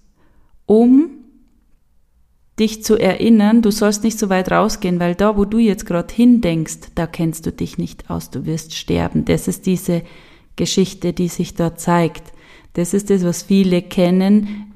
um 0.65 1.16
dich 2.59 2.83
zu 2.83 2.97
erinnern, 2.97 3.61
du 3.61 3.71
sollst 3.71 4.03
nicht 4.03 4.17
so 4.17 4.29
weit 4.29 4.51
rausgehen, 4.51 4.99
weil 4.99 5.15
da, 5.15 5.37
wo 5.37 5.45
du 5.45 5.59
jetzt 5.59 5.85
gerade 5.85 6.13
hindenkst, 6.13 6.91
da 6.95 7.05
kennst 7.05 7.45
du 7.45 7.51
dich 7.51 7.77
nicht 7.77 8.09
aus, 8.09 8.31
du 8.31 8.45
wirst 8.45 8.75
sterben. 8.75 9.25
Das 9.25 9.47
ist 9.47 9.65
diese 9.65 10.01
Geschichte, 10.55 11.13
die 11.13 11.27
sich 11.27 11.53
dort 11.53 11.79
zeigt. 11.79 12.33
Das 12.73 12.93
ist 12.93 13.09
das, 13.09 13.23
was 13.23 13.43
viele 13.43 13.81
kennen, 13.81 14.73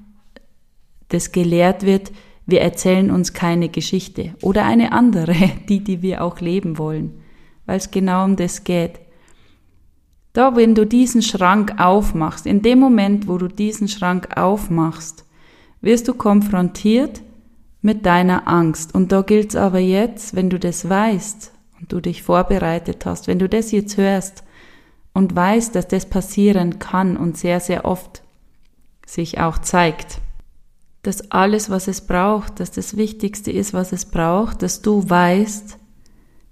das 1.09 1.31
gelehrt 1.31 1.83
wird, 1.83 2.11
wir 2.45 2.61
erzählen 2.61 3.11
uns 3.11 3.33
keine 3.33 3.69
Geschichte 3.69 4.35
oder 4.41 4.65
eine 4.65 4.91
andere, 4.91 5.35
die, 5.69 5.83
die 5.83 6.01
wir 6.01 6.23
auch 6.23 6.39
leben 6.39 6.77
wollen, 6.77 7.21
weil 7.65 7.77
es 7.77 7.91
genau 7.91 8.25
um 8.25 8.35
das 8.35 8.63
geht. 8.63 8.99
Da, 10.33 10.55
wenn 10.55 10.75
du 10.75 10.85
diesen 10.85 11.21
Schrank 11.21 11.75
aufmachst, 11.77 12.45
in 12.45 12.61
dem 12.61 12.79
Moment, 12.79 13.27
wo 13.27 13.37
du 13.37 13.47
diesen 13.47 13.87
Schrank 13.87 14.37
aufmachst, 14.37 15.25
wirst 15.81 16.07
du 16.07 16.13
konfrontiert 16.13 17.21
mit 17.81 18.05
deiner 18.05 18.47
Angst. 18.47 18.93
Und 18.93 19.11
da 19.11 19.21
gilt 19.21 19.49
es 19.49 19.55
aber 19.55 19.79
jetzt, 19.79 20.35
wenn 20.35 20.49
du 20.49 20.59
das 20.59 20.87
weißt 20.87 21.51
und 21.79 21.91
du 21.91 21.99
dich 21.99 22.23
vorbereitet 22.23 23.05
hast, 23.05 23.27
wenn 23.27 23.39
du 23.39 23.49
das 23.49 23.71
jetzt 23.71 23.97
hörst 23.97 24.43
und 25.13 25.35
weißt, 25.35 25.75
dass 25.75 25.87
das 25.87 26.05
passieren 26.05 26.79
kann 26.79 27.17
und 27.17 27.37
sehr, 27.37 27.59
sehr 27.59 27.85
oft 27.85 28.21
sich 29.05 29.39
auch 29.39 29.57
zeigt, 29.57 30.19
dass 31.03 31.31
alles, 31.31 31.69
was 31.69 31.87
es 31.87 32.01
braucht, 32.01 32.59
dass 32.59 32.71
das 32.71 32.95
Wichtigste 32.95 33.51
ist, 33.51 33.73
was 33.73 33.91
es 33.91 34.05
braucht, 34.05 34.61
dass 34.61 34.81
du 34.81 35.09
weißt, 35.09 35.77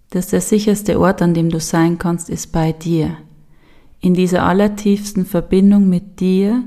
dass 0.09 0.27
der 0.27 0.41
sicherste 0.41 0.99
Ort, 0.99 1.21
an 1.21 1.35
dem 1.35 1.49
du 1.49 1.59
sein 1.59 1.99
kannst, 1.99 2.29
ist 2.29 2.51
bei 2.51 2.71
dir. 2.71 3.17
In 4.01 4.15
dieser 4.15 4.43
allertiefsten 4.43 5.25
Verbindung 5.25 5.87
mit 5.87 6.19
dir, 6.19 6.63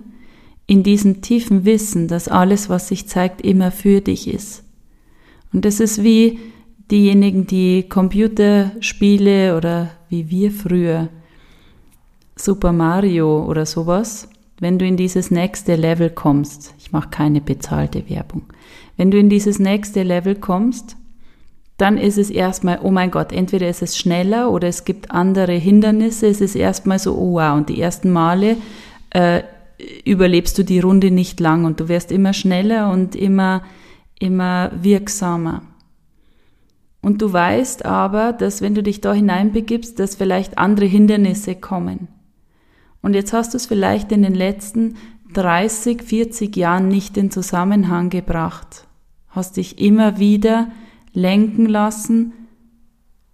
in 0.72 0.82
diesem 0.82 1.20
tiefen 1.20 1.66
Wissen, 1.66 2.08
dass 2.08 2.28
alles, 2.28 2.70
was 2.70 2.88
sich 2.88 3.06
zeigt, 3.06 3.42
immer 3.42 3.70
für 3.70 4.00
dich 4.00 4.26
ist. 4.26 4.64
Und 5.52 5.66
das 5.66 5.80
ist 5.80 6.02
wie 6.02 6.38
diejenigen, 6.90 7.46
die 7.46 7.82
Computerspiele 7.82 9.54
oder 9.54 9.90
wie 10.08 10.30
wir 10.30 10.50
früher 10.50 11.10
Super 12.36 12.72
Mario 12.72 13.44
oder 13.44 13.66
sowas, 13.66 14.30
wenn 14.60 14.78
du 14.78 14.86
in 14.86 14.96
dieses 14.96 15.30
nächste 15.30 15.76
Level 15.76 16.08
kommst, 16.08 16.72
ich 16.78 16.90
mache 16.90 17.10
keine 17.10 17.42
bezahlte 17.42 18.08
Werbung, 18.08 18.44
wenn 18.96 19.10
du 19.10 19.18
in 19.18 19.28
dieses 19.28 19.58
nächste 19.58 20.02
Level 20.04 20.36
kommst, 20.36 20.96
dann 21.76 21.98
ist 21.98 22.16
es 22.16 22.30
erstmal, 22.30 22.78
oh 22.82 22.90
mein 22.90 23.10
Gott, 23.10 23.30
entweder 23.30 23.68
ist 23.68 23.82
es 23.82 23.98
schneller 23.98 24.50
oder 24.50 24.68
es 24.68 24.86
gibt 24.86 25.10
andere 25.10 25.52
Hindernisse. 25.52 26.28
Es 26.28 26.40
ist 26.40 26.54
erstmal 26.54 26.98
so, 26.98 27.14
oh 27.16 27.34
wow, 27.34 27.56
und 27.56 27.68
die 27.68 27.80
ersten 27.80 28.10
Male 28.10 28.56
äh, 29.10 29.42
überlebst 30.04 30.58
du 30.58 30.64
die 30.64 30.80
Runde 30.80 31.10
nicht 31.10 31.40
lang 31.40 31.64
und 31.64 31.80
du 31.80 31.88
wirst 31.88 32.12
immer 32.12 32.32
schneller 32.32 32.90
und 32.90 33.14
immer, 33.14 33.62
immer 34.18 34.70
wirksamer. 34.74 35.62
Und 37.00 37.20
du 37.20 37.32
weißt 37.32 37.84
aber, 37.84 38.32
dass 38.32 38.62
wenn 38.62 38.74
du 38.74 38.82
dich 38.82 39.00
da 39.00 39.12
hineinbegibst, 39.12 39.98
dass 39.98 40.14
vielleicht 40.14 40.58
andere 40.58 40.86
Hindernisse 40.86 41.56
kommen. 41.56 42.08
Und 43.02 43.14
jetzt 43.14 43.32
hast 43.32 43.54
du 43.54 43.56
es 43.56 43.66
vielleicht 43.66 44.12
in 44.12 44.22
den 44.22 44.34
letzten 44.34 44.96
30, 45.34 46.02
40 46.02 46.56
Jahren 46.56 46.88
nicht 46.88 47.16
in 47.16 47.30
Zusammenhang 47.30 48.10
gebracht. 48.10 48.86
Hast 49.28 49.56
dich 49.56 49.80
immer 49.80 50.18
wieder 50.18 50.68
lenken 51.12 51.66
lassen 51.66 52.32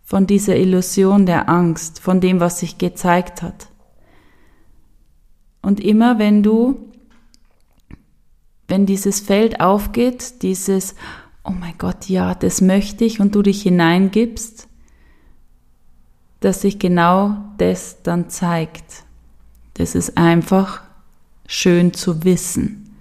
von 0.03 0.27
dieser 0.27 0.57
Illusion 0.57 1.27
der 1.27 1.51
Angst, 1.51 2.01
von 2.01 2.21
dem, 2.21 2.41
was 2.41 2.61
sich 2.61 2.79
gezeigt 2.79 3.43
hat. 3.43 3.69
Und 5.69 5.81
immer 5.81 6.19
wenn 6.19 6.43
du, 6.43 6.81
wenn 8.69 8.87
dieses 8.87 9.21
Feld 9.21 9.61
aufgeht, 9.61 10.41
dieses, 10.41 10.95
oh 11.45 11.51
mein 11.51 11.77
Gott, 11.77 12.09
ja, 12.09 12.35
das 12.35 12.63
möchte 12.63 13.05
ich, 13.05 13.21
und 13.21 13.35
du 13.35 13.43
dich 13.43 13.65
hineingibst, 13.65 14.67
dass 16.41 16.63
sich 16.63 16.79
genau 16.79 17.37
das 17.59 18.03
dann 18.03 18.31
zeigt. 18.31 19.05
Das 19.75 19.95
ist 19.95 20.17
einfach 20.17 20.81
schön 21.47 21.93
zu 21.93 22.25
wissen, 22.25 22.97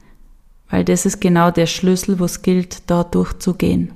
weil 0.70 0.84
das 0.84 1.06
ist 1.06 1.22
genau 1.22 1.52
der 1.52 1.68
Schlüssel, 1.68 2.20
wo 2.20 2.26
es 2.26 2.42
gilt, 2.42 2.90
da 2.90 3.06
durchzugehen. 3.06 3.94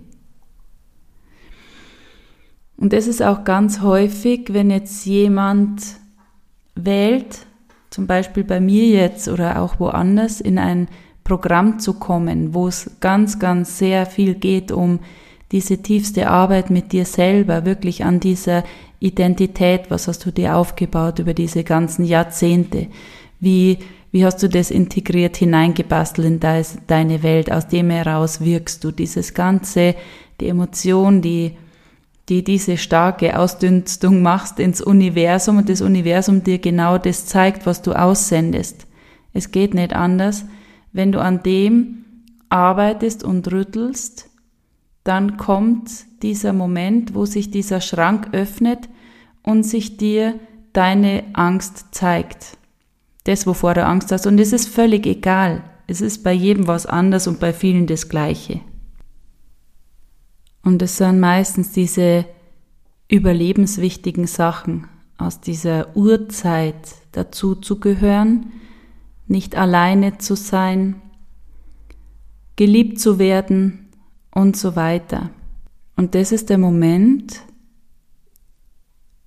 Und 2.78 2.94
das 2.94 3.06
ist 3.06 3.22
auch 3.22 3.44
ganz 3.44 3.82
häufig, 3.82 4.54
wenn 4.54 4.72
jetzt 4.72 5.06
jemand 5.06 5.82
wählt, 6.76 7.48
zum 7.92 8.08
Beispiel 8.08 8.44
bei 8.44 8.60
mir 8.60 8.88
jetzt 8.88 9.28
oder 9.28 9.62
auch 9.62 9.80
woanders, 9.80 10.42
in 10.42 10.58
ein 10.58 10.88
Programm 11.24 11.78
zu 11.78 11.94
kommen, 11.94 12.56
wo 12.56 12.68
es 12.68 12.98
ganz, 13.00 13.38
ganz 13.38 13.78
sehr 13.78 14.08
viel 14.08 14.34
geht 14.34 14.72
um 14.72 15.00
diese 15.52 15.80
tiefste 15.80 16.30
Arbeit 16.30 16.70
mit 16.70 16.94
dir 16.94 17.06
selber, 17.06 17.66
wirklich 17.66 18.06
an 18.06 18.20
dieser 18.20 18.64
Identität, 19.00 19.90
was 19.90 20.08
hast 20.08 20.26
du 20.26 20.32
dir 20.32 20.56
aufgebaut 20.56 21.20
über 21.20 21.34
diese 21.34 21.64
ganzen 21.64 22.06
Jahrzehnte? 22.06 22.88
Wie, 23.40 23.80
wie 24.12 24.26
hast 24.26 24.42
du 24.42 24.48
das 24.48 24.72
integriert, 24.72 25.36
hineingebastelt 25.36 26.28
in 26.28 26.40
deine 26.88 27.24
Welt? 27.24 27.52
Aus 27.52 27.68
dem 27.68 27.90
heraus 27.90 28.40
wirkst 28.42 28.84
du 28.84 28.92
dieses 28.92 29.34
Ganze, 29.34 29.96
die 30.40 30.48
Emotion, 30.48 31.22
die, 31.22 31.58
die 32.32 32.46
diese 32.46 32.78
starke 32.78 33.38
Ausdünstung 33.38 34.22
machst 34.22 34.58
ins 34.58 34.80
Universum 34.80 35.58
und 35.58 35.68
das 35.68 35.82
Universum 35.82 36.46
dir 36.46 36.60
genau 36.60 36.98
das 36.98 37.26
zeigt, 37.26 37.66
was 37.66 37.82
du 37.82 37.92
aussendest. 37.92 38.88
Es 39.34 39.52
geht 39.52 39.74
nicht 39.74 39.92
anders. 39.92 40.46
Wenn 40.94 41.12
du 41.12 41.20
an 41.20 41.44
dem 41.44 42.06
arbeitest 42.48 43.26
und 43.26 43.52
rüttelst, 43.52 44.30
dann 45.04 45.36
kommt 45.36 45.92
dieser 46.22 46.54
Moment, 46.54 47.14
wo 47.16 47.26
sich 47.26 47.52
dieser 47.52 47.82
Schrank 47.82 48.30
öffnet 48.32 48.88
und 49.44 49.64
sich 49.64 49.98
dir 49.98 50.36
deine 50.72 51.24
Angst 51.34 51.88
zeigt. 51.92 52.58
Das, 53.26 53.46
wovor 53.46 53.74
du 53.74 53.86
Angst 53.86 54.10
hast. 54.14 54.26
Und 54.26 54.40
es 54.40 54.54
ist 54.54 54.70
völlig 54.70 55.06
egal. 55.06 55.64
Es 55.86 56.00
ist 56.00 56.24
bei 56.24 56.32
jedem 56.32 56.68
was 56.68 56.86
anders 56.86 57.28
und 57.28 57.42
bei 57.42 57.52
vielen 57.52 57.88
das 57.88 58.08
Gleiche. 58.08 58.62
Und 60.64 60.82
es 60.82 60.98
sind 60.98 61.20
meistens 61.20 61.72
diese 61.72 62.26
überlebenswichtigen 63.08 64.28
Sachen 64.28 64.88
aus 65.18 65.42
dieser 65.42 65.96
Urzeit 65.96 66.96
dazu 67.12 67.56
zu 67.56 67.80
gehören, 67.80 68.52
nicht 69.28 69.56
alleine 69.56 70.18
zu 70.18 70.36
sein, 70.36 71.02
geliebt 72.56 73.00
zu 73.00 73.20
werden 73.20 73.90
und 74.34 74.58
so 74.58 74.76
weiter. 74.76 75.30
Und 75.96 76.16
das 76.16 76.32
ist 76.32 76.50
der 76.50 76.58
Moment, 76.58 77.42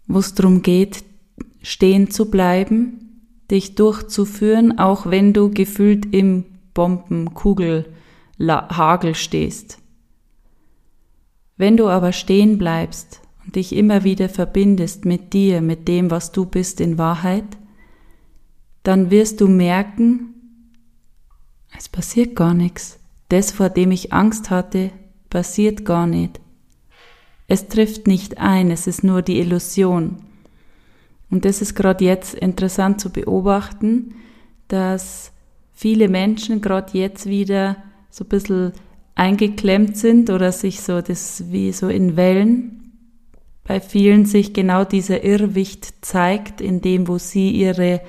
wo 0.06 0.18
es 0.18 0.34
darum 0.34 0.62
geht, 0.62 1.04
stehen 1.62 2.10
zu 2.10 2.28
bleiben, 2.30 3.00
dich 3.50 3.74
durchzuführen, 3.74 4.78
auch 4.78 5.10
wenn 5.10 5.32
du 5.32 5.50
gefühlt 5.50 6.14
im 6.14 6.44
Bombenkugelhagel 6.74 9.14
stehst. 9.14 9.78
Wenn 11.56 11.76
du 11.76 11.88
aber 11.88 12.12
stehen 12.12 12.58
bleibst 12.58 13.20
und 13.44 13.56
dich 13.56 13.74
immer 13.74 14.04
wieder 14.04 14.28
verbindest 14.28 15.04
mit 15.04 15.32
dir, 15.32 15.60
mit 15.60 15.86
dem, 15.86 16.10
was 16.10 16.32
du 16.32 16.46
bist 16.46 16.80
in 16.80 16.98
Wahrheit, 16.98 17.44
dann 18.82 19.10
wirst 19.10 19.40
du 19.40 19.48
merken, 19.48 20.34
es 21.76 21.88
passiert 21.88 22.36
gar 22.36 22.54
nichts. 22.54 22.98
Das, 23.28 23.50
vor 23.50 23.68
dem 23.70 23.90
ich 23.90 24.12
Angst 24.12 24.50
hatte, 24.50 24.90
passiert 25.30 25.84
gar 25.84 26.06
nicht. 26.06 26.40
Es 27.46 27.68
trifft 27.68 28.06
nicht 28.06 28.38
ein, 28.38 28.70
es 28.70 28.86
ist 28.86 29.04
nur 29.04 29.22
die 29.22 29.38
Illusion. 29.38 30.18
Und 31.30 31.44
das 31.44 31.60
ist 31.60 31.74
gerade 31.74 32.04
jetzt 32.04 32.34
interessant 32.34 33.00
zu 33.00 33.10
beobachten, 33.10 34.14
dass 34.68 35.32
viele 35.72 36.08
Menschen 36.08 36.60
gerade 36.60 36.96
jetzt 36.96 37.26
wieder 37.26 37.76
so 38.10 38.24
ein 38.24 38.28
bisschen 38.28 38.72
eingeklemmt 39.14 39.96
sind 39.96 40.30
oder 40.30 40.52
sich 40.52 40.80
so 40.80 41.00
das 41.00 41.44
wie 41.50 41.72
so 41.72 41.88
in 41.88 42.16
Wellen 42.16 42.84
bei 43.64 43.80
vielen 43.80 44.26
sich 44.26 44.52
genau 44.52 44.84
dieser 44.84 45.24
Irrwicht 45.24 46.04
zeigt, 46.04 46.60
in 46.60 46.82
dem, 46.82 47.08
wo 47.08 47.16
sie 47.18 47.50
ihre 47.50 48.02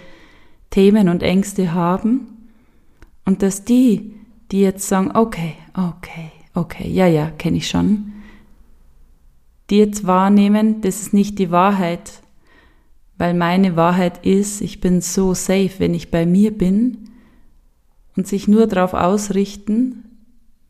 Themen 0.70 1.08
und 1.08 1.24
Ängste 1.24 1.74
haben. 1.74 2.28
Und 3.24 3.42
dass 3.42 3.64
die, 3.64 4.16
die 4.52 4.60
jetzt 4.60 4.88
sagen, 4.88 5.16
okay, 5.16 5.54
okay, 5.74 6.32
okay, 6.54 6.90
ja, 6.90 7.08
ja, 7.08 7.32
kenne 7.32 7.58
ich 7.58 7.70
schon, 7.70 8.12
die 9.70 9.78
jetzt 9.78 10.06
wahrnehmen, 10.06 10.82
das 10.82 11.02
ist 11.02 11.14
nicht 11.14 11.40
die 11.40 11.50
Wahrheit, 11.50 12.22
weil 13.18 13.34
meine 13.34 13.78
Wahrheit 13.78 14.26
ist, 14.26 14.62
ich 14.62 14.82
bin 14.82 15.00
so 15.00 15.34
safe, 15.34 15.72
wenn 15.80 15.94
ich 15.94 16.12
bei 16.12 16.26
mir 16.26 16.56
bin 16.56 17.10
und 18.18 18.28
sich 18.28 18.48
nur 18.48 18.68
darauf 18.68 18.94
ausrichten, 18.94 20.05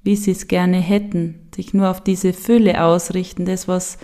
wie 0.05 0.15
sie 0.15 0.31
es 0.31 0.47
gerne 0.47 0.77
hätten, 0.77 1.49
sich 1.53 1.73
nur 1.73 1.89
auf 1.89 2.01
diese 2.01 2.31
Fülle 2.31 2.83
ausrichten, 2.83 3.45
das, 3.45 3.67
was 3.67 3.97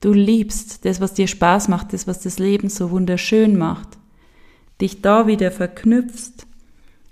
du 0.00 0.12
liebst, 0.12 0.84
das, 0.86 1.00
was 1.00 1.12
dir 1.12 1.28
Spaß 1.28 1.68
macht, 1.68 1.92
das, 1.92 2.06
was 2.06 2.20
das 2.20 2.38
Leben 2.38 2.70
so 2.70 2.90
wunderschön 2.90 3.56
macht, 3.56 3.98
dich 4.80 5.02
da 5.02 5.26
wieder 5.26 5.50
verknüpfst 5.50 6.46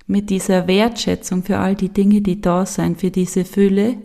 mit 0.06 0.30
dieser 0.30 0.66
Wertschätzung 0.66 1.44
für 1.44 1.58
all 1.58 1.76
die 1.76 1.90
Dinge, 1.90 2.22
die 2.22 2.40
da 2.40 2.64
sein, 2.66 2.96
für 2.96 3.10
diese 3.10 3.44
Fülle, 3.44 3.98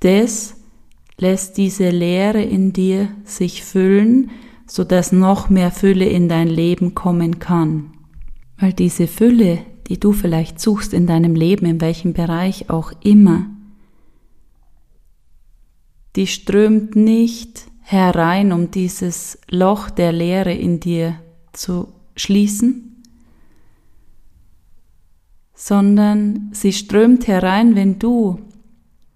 das 0.00 0.56
lässt 1.18 1.58
diese 1.58 1.90
Leere 1.90 2.42
in 2.42 2.72
dir 2.72 3.10
sich 3.24 3.62
füllen, 3.62 4.30
so 4.66 4.84
dass 4.84 5.12
noch 5.12 5.50
mehr 5.50 5.70
Fülle 5.70 6.06
in 6.06 6.30
dein 6.30 6.48
Leben 6.48 6.94
kommen 6.94 7.38
kann. 7.38 7.92
Weil 8.58 8.72
diese 8.72 9.06
Fülle, 9.06 9.60
die 9.88 10.00
du 10.00 10.12
vielleicht 10.12 10.60
suchst 10.60 10.92
in 10.92 11.06
deinem 11.06 11.34
Leben, 11.34 11.66
in 11.66 11.80
welchem 11.80 12.12
Bereich 12.12 12.70
auch 12.70 12.92
immer, 13.02 13.46
die 16.16 16.26
strömt 16.26 16.96
nicht 16.96 17.66
herein, 17.80 18.52
um 18.52 18.70
dieses 18.70 19.38
Loch 19.50 19.90
der 19.90 20.12
Leere 20.12 20.54
in 20.54 20.80
dir 20.80 21.20
zu 21.52 21.88
schließen, 22.16 23.02
sondern 25.54 26.50
sie 26.52 26.72
strömt 26.72 27.26
herein, 27.26 27.74
wenn 27.74 27.98
du 27.98 28.38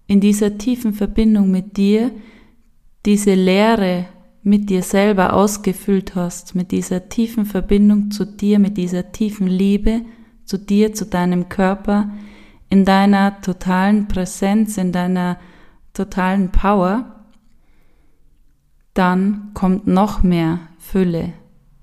in 0.07 0.19
dieser 0.19 0.57
tiefen 0.57 0.93
Verbindung 0.93 1.51
mit 1.51 1.77
dir 1.77 2.11
diese 3.05 3.33
Leere 3.33 4.07
mit 4.43 4.69
dir 4.69 4.83
selber 4.83 5.33
ausgefüllt 5.33 6.15
hast, 6.15 6.55
mit 6.55 6.71
dieser 6.71 7.09
tiefen 7.09 7.45
Verbindung 7.45 8.11
zu 8.11 8.25
dir, 8.25 8.59
mit 8.59 8.77
dieser 8.77 9.11
tiefen 9.11 9.47
Liebe 9.47 10.01
zu 10.49 10.57
dir, 10.57 10.93
zu 10.93 11.05
deinem 11.05 11.47
Körper, 11.47 12.09
in 12.71 12.83
deiner 12.83 13.39
totalen 13.41 14.07
Präsenz, 14.07 14.79
in 14.79 14.91
deiner 14.91 15.37
totalen 15.93 16.49
Power, 16.49 17.23
dann 18.95 19.51
kommt 19.53 19.85
noch 19.85 20.23
mehr 20.23 20.61
Fülle, 20.79 21.33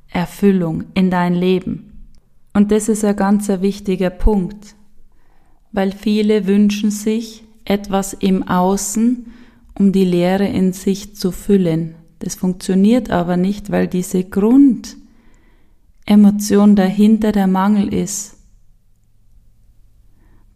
Erfüllung 0.09 0.87
in 0.95 1.13
dein 1.13 1.35
Leben. 1.35 2.09
Und 2.55 2.73
das 2.73 2.89
ist 2.89 3.05
ein 3.05 3.15
ganz 3.15 3.49
wichtiger 3.49 4.11
Punkt, 4.11 4.75
weil 5.71 5.93
viele 5.93 6.49
wünschen 6.49 6.91
sich 6.91 7.45
etwas 7.65 8.15
im 8.15 8.43
Außen, 8.49 9.33
um 9.79 9.93
die 9.93 10.05
Leere 10.05 10.49
in 10.49 10.73
sich 10.73 11.15
zu 11.15 11.31
füllen. 11.31 11.95
Das 12.19 12.35
funktioniert 12.35 13.11
aber 13.11 13.37
nicht, 13.37 13.71
weil 13.71 13.87
diese 13.87 14.25
Grundemotion 14.25 14.97
dahinter 16.75 17.31
der 17.31 17.47
Mangel 17.47 17.95
ist. 17.95 18.36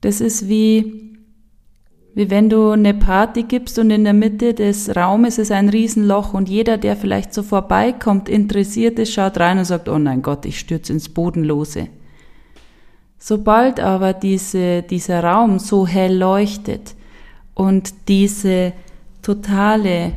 Das 0.01 0.21
ist 0.21 0.49
wie, 0.49 1.17
wie 2.15 2.31
wenn 2.31 2.49
du 2.49 2.71
eine 2.71 2.95
Party 2.95 3.43
gibst 3.43 3.79
und 3.79 3.91
in 3.91 4.05
der 4.05 4.15
Mitte 4.15 4.55
des 4.55 4.95
Raumes 4.97 5.39
ist 5.39 5.53
ein 5.53 5.69
Riesenloch 5.69 6.33
und 6.35 6.49
jeder, 6.49 6.79
der 6.79 6.97
vielleicht 6.97 7.35
so 7.35 7.43
vorbeikommt, 7.43 8.29
interessiert 8.29 8.99
ist, 8.99 9.13
schaut 9.13 9.39
rein 9.39 9.59
und 9.59 9.65
sagt, 9.65 9.89
oh 9.89 9.99
nein 9.99 10.23
Gott, 10.23 10.47
ich 10.47 10.59
stürze 10.59 10.93
ins 10.93 11.09
Bodenlose. 11.09 11.89
Sobald 13.19 13.81
aber 13.81 14.15
diese, 14.15 14.83
dieser 14.83 15.23
Raum 15.23 15.59
so 15.59 15.87
hell 15.87 16.17
leuchtet, 16.17 16.95
und 17.61 18.09
diese 18.09 18.73
totale 19.21 20.13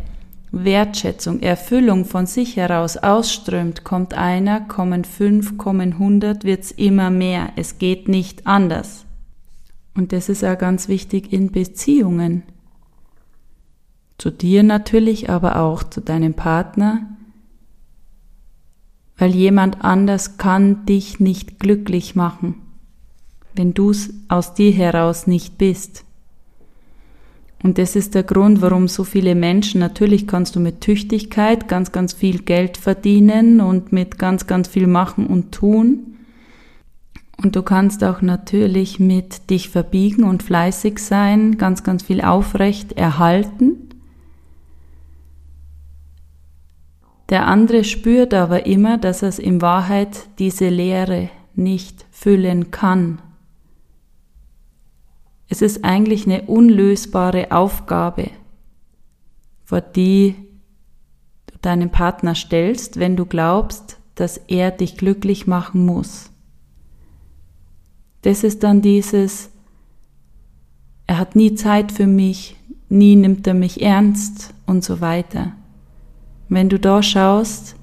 Wertschätzung, 0.53 1.41
Erfüllung 1.41 2.05
von 2.05 2.25
sich 2.25 2.55
heraus 2.55 2.95
ausströmt, 2.95 3.83
kommt 3.83 4.13
einer, 4.13 4.61
kommen 4.61 5.03
fünf, 5.03 5.57
kommen 5.57 5.99
hundert, 5.99 6.45
wird's 6.45 6.71
immer 6.71 7.09
mehr. 7.09 7.49
Es 7.57 7.79
geht 7.79 8.07
nicht 8.07 8.47
anders. 8.47 9.05
Und 9.95 10.12
das 10.12 10.29
ist 10.29 10.41
ja 10.41 10.56
ganz 10.56 10.88
wichtig 10.88 11.32
in 11.32 11.51
Beziehungen. 11.51 12.43
Zu 14.17 14.32
dir 14.32 14.63
natürlich, 14.63 15.29
aber 15.29 15.60
auch 15.60 15.84
zu 15.84 16.01
deinem 16.01 16.34
Partner, 16.34 17.17
weil 19.17 19.36
jemand 19.36 19.84
anders 19.84 20.38
kann 20.38 20.86
dich 20.86 21.19
nicht 21.19 21.60
glücklich 21.60 22.15
machen, 22.15 22.56
wenn 23.53 23.73
du's 23.73 24.10
aus 24.27 24.53
dir 24.53 24.71
heraus 24.71 25.27
nicht 25.27 25.58
bist. 25.58 26.06
Und 27.63 27.77
das 27.77 27.95
ist 27.95 28.13
der 28.13 28.23
Grund, 28.23 28.62
warum 28.62 28.89
so 28.89 29.06
viele 29.06 29.36
Menschen, 29.36 29.79
natürlich 29.79 30.27
kannst 30.27 30.56
du 30.56 30.60
mit 30.60 30.82
Tüchtigkeit 30.82 31.69
ganz, 31.69 31.93
ganz 31.93 32.12
viel 32.12 32.39
Geld 32.39 32.75
verdienen 32.77 33.62
und 33.62 33.93
mit 33.93 34.19
ganz, 34.19 34.47
ganz 34.47 34.67
viel 34.67 34.88
machen 34.88 35.27
und 35.27 35.53
tun. 35.53 36.12
Und 37.43 37.56
du 37.56 37.62
kannst 37.62 38.03
auch 38.03 38.21
natürlich 38.21 38.99
mit 38.99 39.49
dich 39.49 39.69
verbiegen 39.69 40.23
und 40.23 40.43
fleißig 40.43 40.99
sein, 40.99 41.58
ganz, 41.58 41.84
ganz 41.84 42.03
viel 42.03 42.21
aufrecht 42.21 42.93
erhalten. 42.93 43.89
Der 47.29 47.47
andere 47.47 47.84
spürt 47.84 48.34
aber 48.34 48.65
immer, 48.65 48.97
dass 48.97 49.23
es 49.23 49.39
in 49.39 49.62
Wahrheit 49.62 50.27
diese 50.39 50.69
Leere 50.69 51.29
nicht 51.56 52.06
füllen 52.12 52.71
kann, 52.71 53.19
es 55.53 55.62
ist 55.62 55.84
eigentlich 55.86 56.25
eine 56.25 56.41
unlösbare 56.47 57.51
Aufgabe, 57.51 58.32
vor 59.63 59.82
die 59.82 60.34
du 61.45 61.60
deinen 61.62 61.91
Partner 61.91 62.34
stellst, 62.34 62.99
wenn 62.99 63.15
du 63.15 63.27
glaubst, 63.27 63.99
dass 64.15 64.38
er 64.38 64.71
dich 64.71 64.97
glücklich 64.97 65.45
machen 65.45 65.86
muss. 65.86 66.32
Das 68.23 68.43
ist 68.43 68.63
dann 68.63 68.81
dieses, 68.81 69.49
er 71.07 71.19
hat 71.19 71.36
nie 71.36 71.55
Zeit 71.55 71.91
für 71.91 72.07
mich, 72.07 72.55
nie 72.89 73.15
nimmt 73.15 73.45
er 73.45 73.53
mich 73.53 73.81
ernst 73.81 74.53
und 74.65 74.83
so 74.83 75.01
weiter. 75.01 75.51
Wenn 76.49 76.69
du 76.69 76.79
da 76.79 77.03
schaust, 77.03 77.75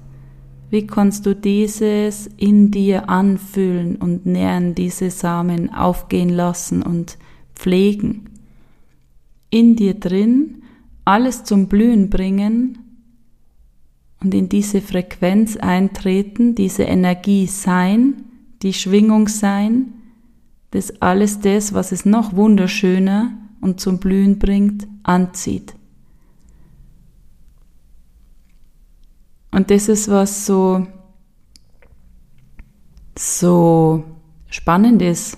wie 0.71 0.87
kannst 0.87 1.25
du 1.25 1.35
dieses 1.35 2.27
in 2.37 2.71
dir 2.71 3.09
anfühlen 3.09 3.97
und 3.97 4.25
nähren, 4.25 4.73
diese 4.73 5.11
Samen 5.11 5.71
aufgehen 5.73 6.29
lassen 6.29 6.81
und 6.81 7.17
pflegen, 7.53 8.29
in 9.49 9.75
dir 9.75 9.93
drin 9.93 10.63
alles 11.05 11.43
zum 11.43 11.67
Blühen 11.67 12.09
bringen 12.09 12.79
und 14.21 14.33
in 14.33 14.49
diese 14.49 14.81
Frequenz 14.81 15.57
eintreten, 15.57 16.55
diese 16.55 16.83
Energie 16.83 17.47
sein, 17.47 18.23
die 18.61 18.73
Schwingung 18.73 19.27
sein, 19.27 19.93
das 20.71 21.01
alles 21.01 21.39
das, 21.39 21.73
was 21.73 21.91
es 21.91 22.05
noch 22.05 22.35
wunderschöner 22.35 23.31
und 23.61 23.79
zum 23.79 23.99
Blühen 23.99 24.39
bringt, 24.39 24.87
anzieht. 25.03 25.75
Und 29.51 29.69
das 29.69 29.89
ist 29.89 30.09
was 30.09 30.45
so, 30.45 30.87
so 33.17 34.03
spannend 34.47 35.01
ist, 35.01 35.37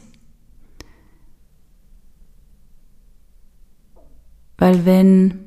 Weil 4.64 4.86
wenn, 4.86 5.40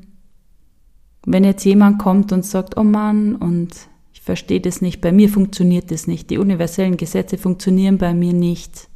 wenn 1.24 1.44
jetzt 1.44 1.64
jemand 1.64 1.98
kommt 1.98 2.32
und 2.32 2.44
sagt, 2.44 2.76
oh 2.76 2.84
Mann, 2.84 3.34
und 3.34 3.74
Ich 4.12 4.20
verstehe 4.20 4.60
das 4.60 4.82
nicht. 4.82 5.00
Bei 5.00 5.10
mir 5.10 5.30
funktioniert 5.30 5.90
das 5.90 6.06
nicht. 6.06 6.28
Die 6.28 6.36
universellen 6.36 6.98
Gesetze 6.98 7.38
funktionieren 7.38 7.96
bei 7.96 8.12
mir 8.12 8.34
nicht. 8.34 8.88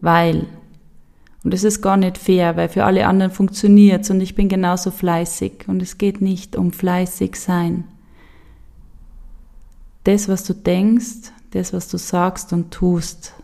Weil. 0.00 0.46
Und 1.42 1.54
es 1.54 1.64
ist 1.64 1.80
gar 1.80 1.96
nicht 1.96 2.18
fair, 2.18 2.56
weil 2.56 2.68
für 2.68 2.84
alle 2.84 3.06
anderen 3.06 3.32
funktioniert's 3.32 4.10
und 4.10 4.20
ich 4.20 4.34
bin 4.34 4.48
genauso 4.48 4.90
fleißig. 4.90 5.68
Und 5.68 5.80
es 5.80 5.98
geht 5.98 6.20
nicht 6.20 6.56
um 6.56 6.72
fleißig 6.72 7.36
sein. 7.36 7.84
Das, 10.04 10.28
was 10.28 10.44
du 10.44 10.54
denkst, 10.54 11.32
das, 11.52 11.72
was 11.72 11.88
du 11.88 11.98
sagst 11.98 12.52
und 12.52 12.70
tust, 12.70 13.34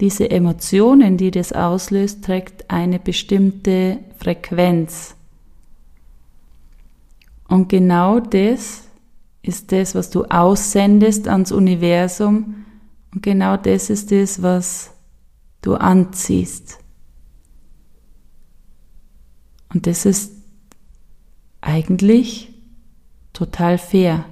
diese 0.00 0.30
Emotionen, 0.30 1.16
die 1.16 1.30
das 1.30 1.52
auslöst, 1.52 2.24
trägt 2.24 2.70
eine 2.70 2.98
bestimmte 2.98 3.98
Frequenz. 4.18 5.14
Und 7.48 7.68
genau 7.68 8.20
das 8.20 8.82
ist 9.42 9.72
das, 9.72 9.94
was 9.94 10.10
du 10.10 10.24
aussendest 10.24 11.28
ans 11.28 11.52
Universum. 11.52 12.66
Und 13.14 13.22
genau 13.22 13.56
das 13.56 13.88
ist 13.88 14.10
das, 14.10 14.42
was 14.42 14.90
du 15.66 15.74
anziehst. 15.74 16.78
Und 19.72 19.86
das 19.86 20.06
ist 20.06 20.32
eigentlich 21.60 22.54
total 23.32 23.78
fair, 23.78 24.24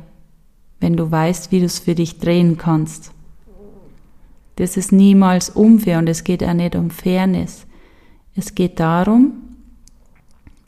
wenn 0.81 0.97
du 0.97 1.11
weißt, 1.11 1.51
wie 1.51 1.59
du 1.59 1.66
es 1.66 1.81
für 1.81 1.94
dich 1.94 2.18
drehen 2.18 2.57
kannst. 2.57 3.11
Das 4.57 4.77
ist 4.77 4.92
niemals 4.92 5.51
unfair 5.51 5.99
und 5.99 6.09
es 6.09 6.23
geht 6.23 6.44
auch 6.44 6.55
nicht 6.55 6.77
um 6.77 6.90
Fairness. 6.90 7.66
Es 8.37 8.55
geht 8.55 8.79
darum, 8.79 9.33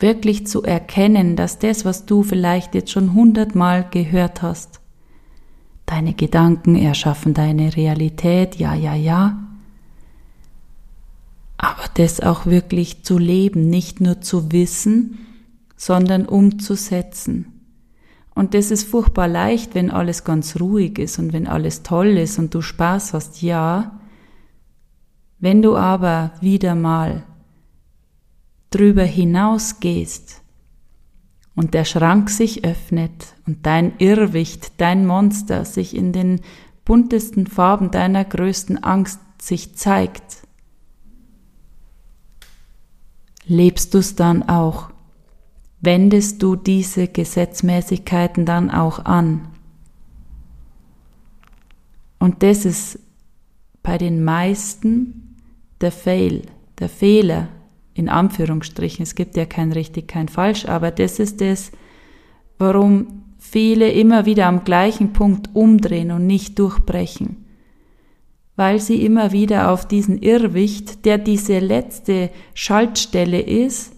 wirklich 0.00 0.46
zu 0.48 0.62
erkennen, 0.62 1.36
dass 1.36 1.60
das, 1.60 1.84
was 1.84 2.06
du 2.06 2.24
vielleicht 2.24 2.74
jetzt 2.74 2.90
schon 2.90 3.14
hundertmal 3.14 3.86
gehört 3.88 4.42
hast, 4.42 4.80
deine 5.86 6.14
Gedanken 6.14 6.74
erschaffen 6.74 7.32
deine 7.32 7.76
Realität, 7.76 8.56
ja, 8.56 8.74
ja, 8.74 8.94
ja, 8.94 9.45
aber 11.58 11.84
das 11.94 12.20
auch 12.20 12.46
wirklich 12.46 13.02
zu 13.04 13.18
leben, 13.18 13.68
nicht 13.68 14.00
nur 14.00 14.20
zu 14.20 14.52
wissen, 14.52 15.18
sondern 15.76 16.26
umzusetzen. 16.26 17.52
Und 18.34 18.52
das 18.52 18.70
ist 18.70 18.86
furchtbar 18.86 19.28
leicht, 19.28 19.74
wenn 19.74 19.90
alles 19.90 20.22
ganz 20.24 20.60
ruhig 20.60 20.98
ist 20.98 21.18
und 21.18 21.32
wenn 21.32 21.46
alles 21.46 21.82
toll 21.82 22.18
ist 22.18 22.38
und 22.38 22.52
du 22.54 22.60
Spaß 22.60 23.14
hast, 23.14 23.40
ja. 23.40 23.98
Wenn 25.38 25.62
du 25.62 25.76
aber 25.76 26.32
wieder 26.40 26.74
mal 26.74 27.22
drüber 28.70 29.04
hinausgehst 29.04 30.42
und 31.54 31.72
der 31.72 31.86
Schrank 31.86 32.28
sich 32.28 32.64
öffnet 32.64 33.34
und 33.46 33.64
dein 33.64 33.94
Irrwicht, 33.98 34.80
dein 34.80 35.06
Monster 35.06 35.64
sich 35.64 35.96
in 35.96 36.12
den 36.12 36.40
buntesten 36.84 37.46
Farben 37.46 37.90
deiner 37.90 38.24
größten 38.24 38.84
Angst 38.84 39.20
sich 39.40 39.76
zeigt, 39.76 40.45
lebst 43.46 43.94
du 43.94 43.98
es 43.98 44.16
dann 44.16 44.48
auch 44.48 44.90
wendest 45.80 46.42
du 46.42 46.56
diese 46.56 47.08
Gesetzmäßigkeiten 47.08 48.44
dann 48.44 48.70
auch 48.70 49.04
an. 49.04 49.48
Und 52.18 52.42
das 52.42 52.64
ist 52.64 52.98
bei 53.82 53.98
den 53.98 54.24
meisten 54.24 55.36
der 55.80 55.92
Fail, 55.92 56.42
der 56.78 56.88
Fehler, 56.88 57.48
in 57.94 58.08
Anführungsstrichen. 58.08 59.02
Es 59.02 59.14
gibt 59.14 59.36
ja 59.36 59.44
kein 59.44 59.72
richtig, 59.72 60.08
kein 60.08 60.28
falsch, 60.28 60.66
aber 60.66 60.90
das 60.90 61.18
ist 61.18 61.40
es, 61.40 61.72
warum 62.58 63.22
viele 63.38 63.92
immer 63.92 64.26
wieder 64.26 64.46
am 64.46 64.64
gleichen 64.64 65.12
Punkt 65.12 65.54
umdrehen 65.54 66.10
und 66.10 66.26
nicht 66.26 66.58
durchbrechen. 66.58 67.45
Weil 68.56 68.80
sie 68.80 69.04
immer 69.04 69.32
wieder 69.32 69.70
auf 69.70 69.86
diesen 69.86 70.18
Irrwicht, 70.18 71.04
der 71.04 71.18
diese 71.18 71.58
letzte 71.58 72.30
Schaltstelle 72.54 73.40
ist, 73.40 73.92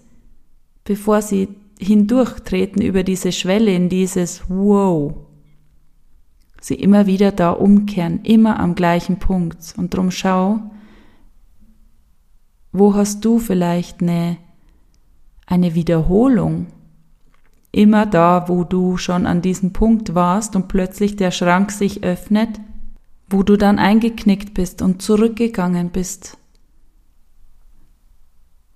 bevor 0.85 1.23
sie 1.23 1.49
hindurchtreten 1.79 2.83
über 2.83 3.05
diese 3.05 3.33
Schwelle 3.33 3.73
in 3.73 3.89
dieses 3.89 4.43
Wow. 4.49 5.15
Sie 6.61 6.75
immer 6.75 7.07
wieder 7.07 7.31
da 7.31 7.53
umkehren, 7.53 8.21
immer 8.25 8.59
am 8.59 8.75
gleichen 8.75 9.19
Punkt. 9.19 9.75
Und 9.77 9.95
drum 9.95 10.11
schau, 10.11 10.59
wo 12.73 12.95
hast 12.95 13.25
du 13.25 13.39
vielleicht 13.39 14.03
eine, 14.03 14.39
eine 15.47 15.75
Wiederholung? 15.75 16.67
Immer 17.71 18.07
da, 18.07 18.49
wo 18.49 18.65
du 18.65 18.97
schon 18.97 19.27
an 19.27 19.41
diesem 19.43 19.73
Punkt 19.73 20.15
warst 20.15 20.57
und 20.57 20.69
plötzlich 20.69 21.17
der 21.17 21.31
Schrank 21.31 21.71
sich 21.71 22.03
öffnet, 22.03 22.61
wo 23.31 23.43
du 23.43 23.57
dann 23.57 23.79
eingeknickt 23.79 24.55
bist 24.55 24.83
und 24.83 25.03
zurückgegangen 25.03 25.91
bist 25.91 26.39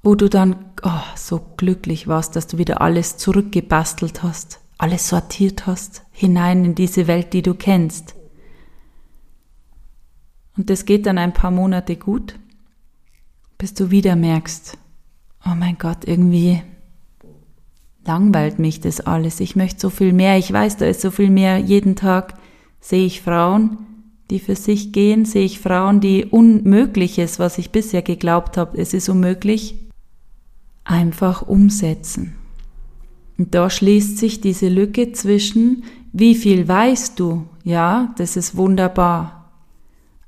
wo 0.02 0.14
du 0.14 0.28
dann 0.28 0.56
oh, 0.82 1.00
so 1.16 1.40
glücklich 1.56 2.08
warst, 2.08 2.36
dass 2.36 2.46
du 2.46 2.58
wieder 2.58 2.80
alles 2.80 3.16
zurückgebastelt 3.16 4.22
hast, 4.22 4.60
alles 4.78 5.08
sortiert 5.08 5.66
hast, 5.66 6.02
hinein 6.10 6.64
in 6.64 6.74
diese 6.74 7.06
Welt, 7.06 7.32
die 7.32 7.42
du 7.42 7.54
kennst. 7.54 8.16
Und 10.56 10.70
das 10.70 10.84
geht 10.84 11.06
dann 11.06 11.18
ein 11.18 11.32
paar 11.32 11.50
Monate 11.50 11.96
gut, 11.96 12.38
bis 13.58 13.74
du 13.74 13.90
wieder 13.90 14.16
merkst, 14.16 14.76
oh 15.46 15.54
mein 15.56 15.78
Gott, 15.78 16.04
irgendwie 16.04 16.62
langweilt 18.04 18.58
mich 18.58 18.80
das 18.80 19.00
alles. 19.00 19.38
Ich 19.38 19.54
möchte 19.54 19.80
so 19.80 19.88
viel 19.88 20.12
mehr. 20.12 20.36
Ich 20.36 20.52
weiß, 20.52 20.76
da 20.76 20.86
ist 20.86 21.00
so 21.00 21.12
viel 21.12 21.30
mehr. 21.30 21.58
Jeden 21.58 21.94
Tag 21.94 22.34
sehe 22.80 23.06
ich 23.06 23.22
Frauen, 23.22 23.78
die 24.32 24.38
für 24.38 24.56
sich 24.56 24.92
gehen, 24.92 25.26
sehe 25.26 25.44
ich 25.44 25.60
Frauen, 25.60 26.00
die 26.00 26.24
Unmögliches, 26.24 27.38
was 27.38 27.58
ich 27.58 27.70
bisher 27.70 28.00
geglaubt 28.00 28.56
habe, 28.56 28.78
es 28.78 28.94
ist 28.94 29.10
unmöglich, 29.10 29.74
einfach 30.84 31.42
umsetzen. 31.42 32.32
Und 33.36 33.54
da 33.54 33.68
schließt 33.68 34.16
sich 34.16 34.40
diese 34.40 34.70
Lücke 34.70 35.12
zwischen, 35.12 35.84
wie 36.14 36.34
viel 36.34 36.66
weißt 36.66 37.20
du? 37.20 37.44
Ja, 37.62 38.14
das 38.16 38.36
ist 38.36 38.56
wunderbar. 38.56 39.50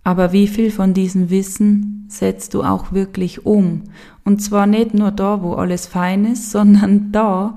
Aber 0.02 0.32
wie 0.32 0.48
viel 0.48 0.70
von 0.70 0.92
diesem 0.92 1.30
Wissen 1.30 2.04
setzt 2.10 2.52
du 2.52 2.62
auch 2.62 2.92
wirklich 2.92 3.46
um? 3.46 3.84
Und 4.22 4.42
zwar 4.42 4.66
nicht 4.66 4.92
nur 4.92 5.12
da, 5.12 5.42
wo 5.42 5.54
alles 5.54 5.86
fein 5.86 6.26
ist, 6.26 6.50
sondern 6.50 7.10
da, 7.10 7.56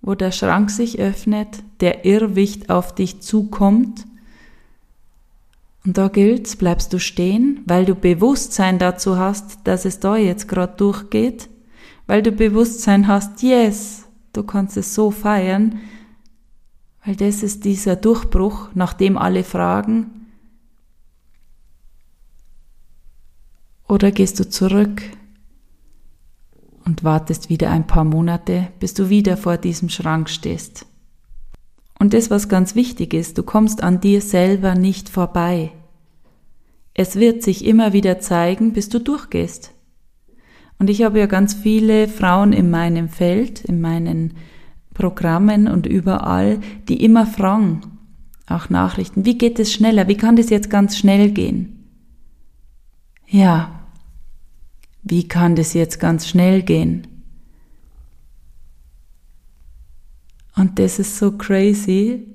wo 0.00 0.14
der 0.14 0.32
Schrank 0.32 0.70
sich 0.70 0.98
öffnet, 0.98 1.62
der 1.82 2.06
Irrwicht 2.06 2.70
auf 2.70 2.94
dich 2.94 3.20
zukommt. 3.20 4.06
Und 5.84 5.98
da 5.98 6.08
gilt's, 6.08 6.56
bleibst 6.56 6.92
du 6.92 6.98
stehen, 6.98 7.62
weil 7.66 7.84
du 7.84 7.94
Bewusstsein 7.94 8.78
dazu 8.78 9.18
hast, 9.18 9.60
dass 9.64 9.84
es 9.84 9.98
da 10.00 10.16
jetzt 10.16 10.48
gerade 10.48 10.76
durchgeht 10.76 11.48
weil 12.06 12.22
du 12.22 12.32
Bewusstsein 12.32 13.06
hast, 13.06 13.42
yes, 13.42 14.08
du 14.32 14.42
kannst 14.42 14.76
es 14.76 14.94
so 14.94 15.10
feiern, 15.10 15.80
weil 17.04 17.16
das 17.16 17.42
ist 17.42 17.64
dieser 17.64 17.96
Durchbruch, 17.96 18.68
nach 18.74 18.92
dem 18.92 19.18
alle 19.18 19.44
fragen. 19.44 20.28
Oder 23.88 24.10
gehst 24.10 24.40
du 24.40 24.48
zurück 24.48 25.02
und 26.84 27.04
wartest 27.04 27.48
wieder 27.48 27.70
ein 27.70 27.86
paar 27.86 28.04
Monate, 28.04 28.68
bis 28.80 28.94
du 28.94 29.08
wieder 29.08 29.36
vor 29.36 29.56
diesem 29.56 29.88
Schrank 29.88 30.30
stehst. 30.30 30.86
Und 32.02 32.14
das, 32.14 32.30
was 32.30 32.48
ganz 32.48 32.74
wichtig 32.74 33.14
ist, 33.14 33.38
du 33.38 33.44
kommst 33.44 33.84
an 33.84 34.00
dir 34.00 34.22
selber 34.22 34.74
nicht 34.74 35.08
vorbei. 35.08 35.70
Es 36.94 37.14
wird 37.14 37.44
sich 37.44 37.64
immer 37.64 37.92
wieder 37.92 38.18
zeigen, 38.18 38.72
bis 38.72 38.88
du 38.88 38.98
durchgehst. 38.98 39.70
Und 40.80 40.90
ich 40.90 41.04
habe 41.04 41.20
ja 41.20 41.26
ganz 41.26 41.54
viele 41.54 42.08
Frauen 42.08 42.52
in 42.52 42.70
meinem 42.70 43.08
Feld, 43.08 43.60
in 43.60 43.80
meinen 43.80 44.34
Programmen 44.92 45.68
und 45.68 45.86
überall, 45.86 46.58
die 46.88 47.04
immer 47.04 47.24
fragen, 47.24 47.82
auch 48.48 48.68
Nachrichten, 48.68 49.24
wie 49.24 49.38
geht 49.38 49.60
es 49.60 49.72
schneller? 49.72 50.08
Wie 50.08 50.16
kann 50.16 50.34
das 50.34 50.50
jetzt 50.50 50.70
ganz 50.70 50.98
schnell 50.98 51.30
gehen? 51.30 51.88
Ja, 53.28 53.86
wie 55.04 55.28
kann 55.28 55.54
das 55.54 55.72
jetzt 55.72 56.00
ganz 56.00 56.26
schnell 56.26 56.62
gehen? 56.62 57.06
Und 60.56 60.78
das 60.78 60.98
ist 60.98 61.18
so 61.18 61.32
crazy, 61.32 62.26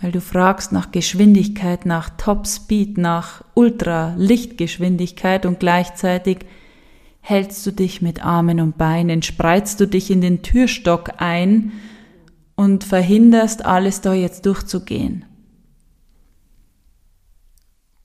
weil 0.00 0.12
du 0.12 0.20
fragst 0.20 0.72
nach 0.72 0.92
Geschwindigkeit, 0.92 1.86
nach 1.86 2.10
Top 2.16 2.46
Speed, 2.46 2.98
nach 2.98 3.44
Ultra 3.54 4.14
Lichtgeschwindigkeit 4.16 5.46
und 5.46 5.60
gleichzeitig 5.60 6.38
hältst 7.20 7.66
du 7.66 7.72
dich 7.72 8.02
mit 8.02 8.24
Armen 8.24 8.60
und 8.60 8.78
Beinen, 8.78 9.22
spreizt 9.22 9.80
du 9.80 9.86
dich 9.86 10.10
in 10.10 10.20
den 10.20 10.42
Türstock 10.42 11.14
ein 11.18 11.72
und 12.54 12.84
verhinderst 12.84 13.64
alles 13.64 14.00
da 14.00 14.14
jetzt 14.14 14.46
durchzugehen. 14.46 15.24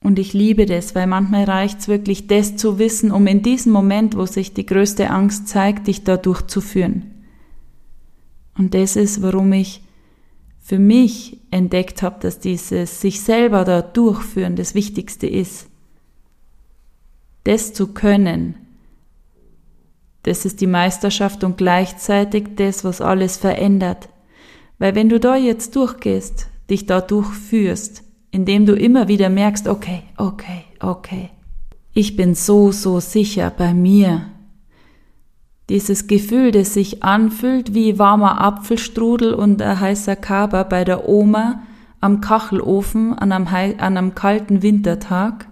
Und 0.04 0.18
ich 0.18 0.34
liebe 0.34 0.66
das, 0.66 0.96
weil 0.96 1.06
manchmal 1.06 1.44
reicht's 1.44 1.88
wirklich, 1.88 2.26
das 2.26 2.56
zu 2.56 2.80
wissen, 2.80 3.12
um 3.12 3.28
in 3.28 3.44
diesem 3.44 3.72
Moment, 3.72 4.18
wo 4.18 4.26
sich 4.26 4.54
die 4.54 4.66
größte 4.66 5.12
Angst 5.12 5.48
zeigt, 5.48 5.88
dich 5.88 6.04
da 6.04 6.18
durchzuführen. 6.18 7.11
Und 8.58 8.74
das 8.74 8.96
ist, 8.96 9.22
warum 9.22 9.54
ich 9.54 9.82
für 10.60 10.80
mich 10.80 11.40
entdeckt 11.50 12.02
habe, 12.04 12.20
dass 12.20 12.40
dieses 12.40 13.02
sich 13.02 13.22
selber 13.22 13.66
da 13.66 13.82
durchführen 13.82 14.56
das 14.56 14.76
Wichtigste 14.76 15.28
ist. 15.28 15.68
Das 17.44 17.74
zu 17.74 17.88
können, 17.88 18.56
das 20.24 20.46
ist 20.46 20.62
die 20.62 20.68
Meisterschaft 20.68 21.44
und 21.44 21.58
gleichzeitig 21.58 22.56
das, 22.56 22.84
was 22.84 23.02
alles 23.02 23.38
verändert. 23.38 24.10
Weil 24.78 24.96
wenn 24.96 25.10
du 25.10 25.20
da 25.20 25.36
jetzt 25.36 25.76
durchgehst, 25.76 26.48
dich 26.70 26.86
da 26.86 27.02
durchführst, 27.02 28.04
indem 28.30 28.66
du 28.66 28.74
immer 28.74 29.08
wieder 29.08 29.30
merkst, 29.30 29.68
okay, 29.68 30.04
okay, 30.18 30.64
okay, 30.80 31.30
ich 31.94 32.16
bin 32.16 32.36
so, 32.36 32.72
so 32.72 33.00
sicher 33.00 33.52
bei 33.56 33.74
mir. 33.74 34.28
Dieses 35.72 36.08
Gefühl, 36.08 36.52
das 36.52 36.74
sich 36.74 37.02
anfühlt 37.02 37.74
wie 37.74 37.98
warmer 37.98 38.42
Apfelstrudel 38.42 39.34
und 39.34 39.62
ein 39.62 39.80
heißer 39.80 40.18
Kaba 40.18 40.64
bei 40.64 40.84
der 40.84 41.08
Oma 41.08 41.64
am 42.02 42.20
Kachelofen 42.20 43.14
an 43.14 43.32
einem, 43.32 43.48
an 43.48 43.80
einem 43.80 44.14
kalten 44.14 44.64
Wintertag. 44.64 45.48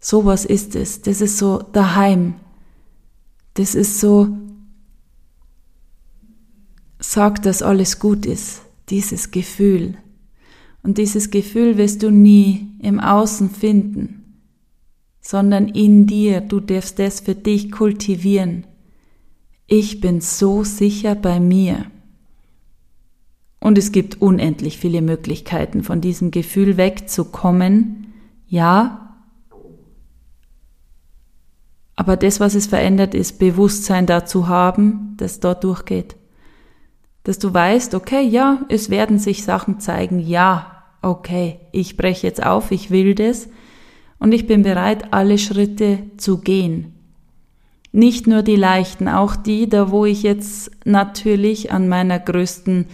Sowas 0.00 0.44
ist 0.44 0.74
es. 0.74 1.02
Das 1.02 1.20
ist 1.20 1.38
so 1.38 1.62
daheim. 1.72 2.34
Das 3.54 3.76
ist 3.76 4.00
so, 4.00 4.36
sagt, 6.98 7.46
dass 7.46 7.62
alles 7.62 8.00
gut 8.00 8.26
ist. 8.26 8.62
Dieses 8.88 9.30
Gefühl. 9.30 9.98
Und 10.82 10.98
dieses 10.98 11.30
Gefühl 11.30 11.78
wirst 11.78 12.02
du 12.02 12.10
nie 12.10 12.72
im 12.82 12.98
Außen 12.98 13.50
finden, 13.50 14.42
sondern 15.20 15.68
in 15.68 16.08
dir. 16.08 16.40
Du 16.40 16.58
darfst 16.58 16.98
das 16.98 17.20
für 17.20 17.36
dich 17.36 17.70
kultivieren. 17.70 18.66
Ich 19.66 20.00
bin 20.00 20.20
so 20.20 20.64
sicher 20.64 21.14
bei 21.14 21.40
mir. 21.40 21.86
Und 23.58 23.78
es 23.78 23.90
gibt 23.90 24.22
unendlich 24.22 24.78
viele 24.78 25.02
Möglichkeiten, 25.02 25.82
von 25.82 26.00
diesem 26.00 26.30
Gefühl 26.30 26.76
wegzukommen. 26.76 28.14
Ja, 28.46 29.06
aber 31.96 32.16
das, 32.16 32.38
was 32.38 32.54
es 32.54 32.66
verändert, 32.66 33.14
ist 33.14 33.38
Bewusstsein 33.38 34.06
dazu 34.06 34.48
haben, 34.48 35.14
das 35.16 35.40
dort 35.40 35.64
durchgeht. 35.64 36.16
Dass 37.24 37.38
du 37.38 37.52
weißt, 37.52 37.94
okay, 37.94 38.22
ja, 38.22 38.60
es 38.68 38.90
werden 38.90 39.18
sich 39.18 39.42
Sachen 39.42 39.80
zeigen, 39.80 40.20
ja, 40.20 40.84
okay, 41.00 41.58
ich 41.72 41.96
breche 41.96 42.26
jetzt 42.26 42.44
auf, 42.44 42.70
ich 42.70 42.90
will 42.90 43.14
das 43.14 43.48
und 44.18 44.32
ich 44.32 44.46
bin 44.46 44.62
bereit, 44.62 45.12
alle 45.12 45.38
Schritte 45.38 45.98
zu 46.18 46.38
gehen. 46.38 46.95
Nicht 47.96 48.26
nur 48.26 48.42
die 48.42 48.56
leichten, 48.56 49.08
auch 49.08 49.36
die, 49.36 49.70
da 49.70 49.90
wo 49.90 50.04
ich 50.04 50.22
jetzt 50.22 50.70
natürlich 50.84 51.72
an 51.72 51.88
meiner 51.88 52.18
größten 52.18 52.84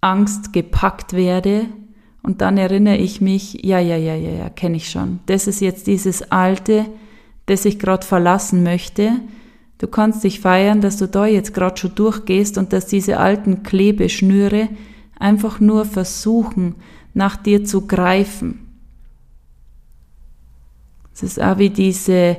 Angst 0.00 0.52
gepackt 0.52 1.14
werde 1.14 1.66
und 2.22 2.40
dann 2.40 2.56
erinnere 2.56 2.96
ich 2.96 3.20
mich, 3.20 3.64
ja, 3.64 3.80
ja, 3.80 3.96
ja, 3.96 4.14
ja, 4.14 4.30
ja, 4.30 4.48
kenne 4.48 4.76
ich 4.76 4.88
schon. 4.88 5.18
Das 5.26 5.48
ist 5.48 5.60
jetzt 5.60 5.88
dieses 5.88 6.30
alte, 6.30 6.86
das 7.46 7.64
ich 7.64 7.80
gerade 7.80 8.06
verlassen 8.06 8.62
möchte. 8.62 9.14
Du 9.78 9.88
kannst 9.88 10.22
dich 10.22 10.38
feiern, 10.38 10.80
dass 10.80 10.96
du 10.96 11.08
da 11.08 11.26
jetzt 11.26 11.52
gerade 11.52 11.76
schon 11.76 11.96
durchgehst 11.96 12.56
und 12.56 12.72
dass 12.72 12.86
diese 12.86 13.18
alten 13.18 13.64
Klebeschnüre 13.64 14.68
einfach 15.18 15.58
nur 15.58 15.84
versuchen, 15.86 16.76
nach 17.14 17.36
dir 17.36 17.64
zu 17.64 17.88
greifen. 17.88 18.60
Es 21.12 21.24
ist 21.24 21.42
auch 21.42 21.58
wie 21.58 21.70
diese, 21.70 22.36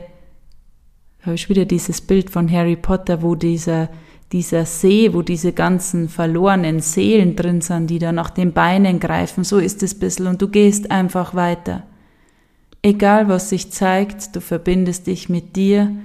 habe 1.21 1.35
ich 1.35 1.49
wieder 1.49 1.65
dieses 1.65 2.01
Bild 2.01 2.29
von 2.29 2.51
Harry 2.51 2.75
Potter, 2.75 3.21
wo 3.21 3.35
dieser, 3.35 3.89
dieser 4.31 4.65
See, 4.65 5.13
wo 5.13 5.21
diese 5.21 5.53
ganzen 5.53 6.09
verlorenen 6.09 6.79
Seelen 6.79 7.35
drin 7.35 7.61
sind, 7.61 7.87
die 7.87 7.99
da 7.99 8.11
nach 8.11 8.29
den 8.29 8.53
Beinen 8.53 8.99
greifen, 8.99 9.43
so 9.43 9.57
ist 9.57 9.83
es 9.83 9.97
bisschen 9.97 10.27
und 10.27 10.41
du 10.41 10.47
gehst 10.47 10.91
einfach 10.91 11.35
weiter. 11.35 11.83
Egal 12.81 13.27
was 13.27 13.49
sich 13.49 13.71
zeigt, 13.71 14.35
du 14.35 14.41
verbindest 14.41 15.07
dich 15.07 15.29
mit 15.29 15.55
dir, 15.55 15.95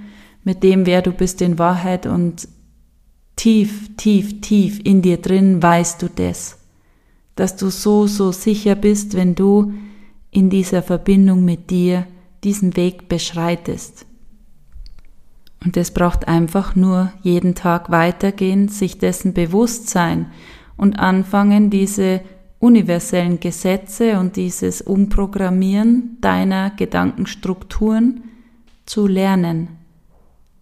mit 0.43 0.63
dem, 0.63 0.85
wer 0.85 1.01
du 1.01 1.11
bist 1.11 1.41
in 1.41 1.57
Wahrheit 1.57 2.05
und 2.05 2.47
tief, 3.35 3.95
tief, 3.97 4.41
tief 4.41 4.79
in 4.83 5.01
dir 5.01 5.17
drin 5.17 5.61
weißt 5.61 6.01
du 6.01 6.09
das 6.09 6.57
dass 7.37 7.55
du 7.55 7.69
so, 7.69 8.07
so 8.07 8.33
sicher 8.33 8.75
bist, 8.75 9.15
wenn 9.15 9.35
du 9.35 9.71
in 10.31 10.49
dieser 10.49 10.81
Verbindung 10.81 11.45
mit 11.45 11.69
dir 11.69 12.07
diesen 12.43 12.75
Weg 12.75 13.07
beschreitest. 13.07 14.06
Und 15.63 15.75
es 15.77 15.91
braucht 15.91 16.27
einfach 16.27 16.75
nur 16.75 17.11
jeden 17.21 17.55
Tag 17.55 17.89
weitergehen, 17.89 18.67
sich 18.67 18.99
dessen 18.99 19.33
bewusst 19.33 19.89
sein 19.89 20.27
und 20.77 20.99
anfangen, 20.99 21.69
diese 21.69 22.21
universellen 22.59 23.39
Gesetze 23.39 24.19
und 24.19 24.35
dieses 24.35 24.81
Umprogrammieren 24.81 26.17
deiner 26.21 26.71
Gedankenstrukturen 26.71 28.23
zu 28.85 29.07
lernen. 29.07 29.69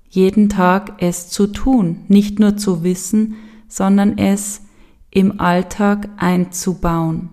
Jeden 0.10 0.50
Tag 0.50 0.94
es 1.00 1.30
zu 1.30 1.48
tun, 1.48 2.02
nicht 2.08 2.40
nur 2.40 2.58
zu 2.58 2.84
wissen, 2.84 3.36
sondern 3.68 4.18
es 4.18 4.62
im 5.12 5.40
Alltag 5.40 6.10
einzubauen. 6.18 7.30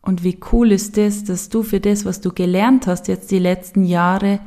Und 0.00 0.24
wie 0.24 0.38
cool 0.52 0.72
ist 0.72 0.98
es, 0.98 1.24
dass 1.24 1.48
du 1.48 1.62
für 1.62 1.80
das, 1.80 2.04
was 2.04 2.20
du 2.20 2.32
gelernt 2.32 2.86
hast 2.86 3.08
jetzt 3.08 3.30
die 3.30 3.38
letzten 3.38 3.84
Jahre, 3.84 4.40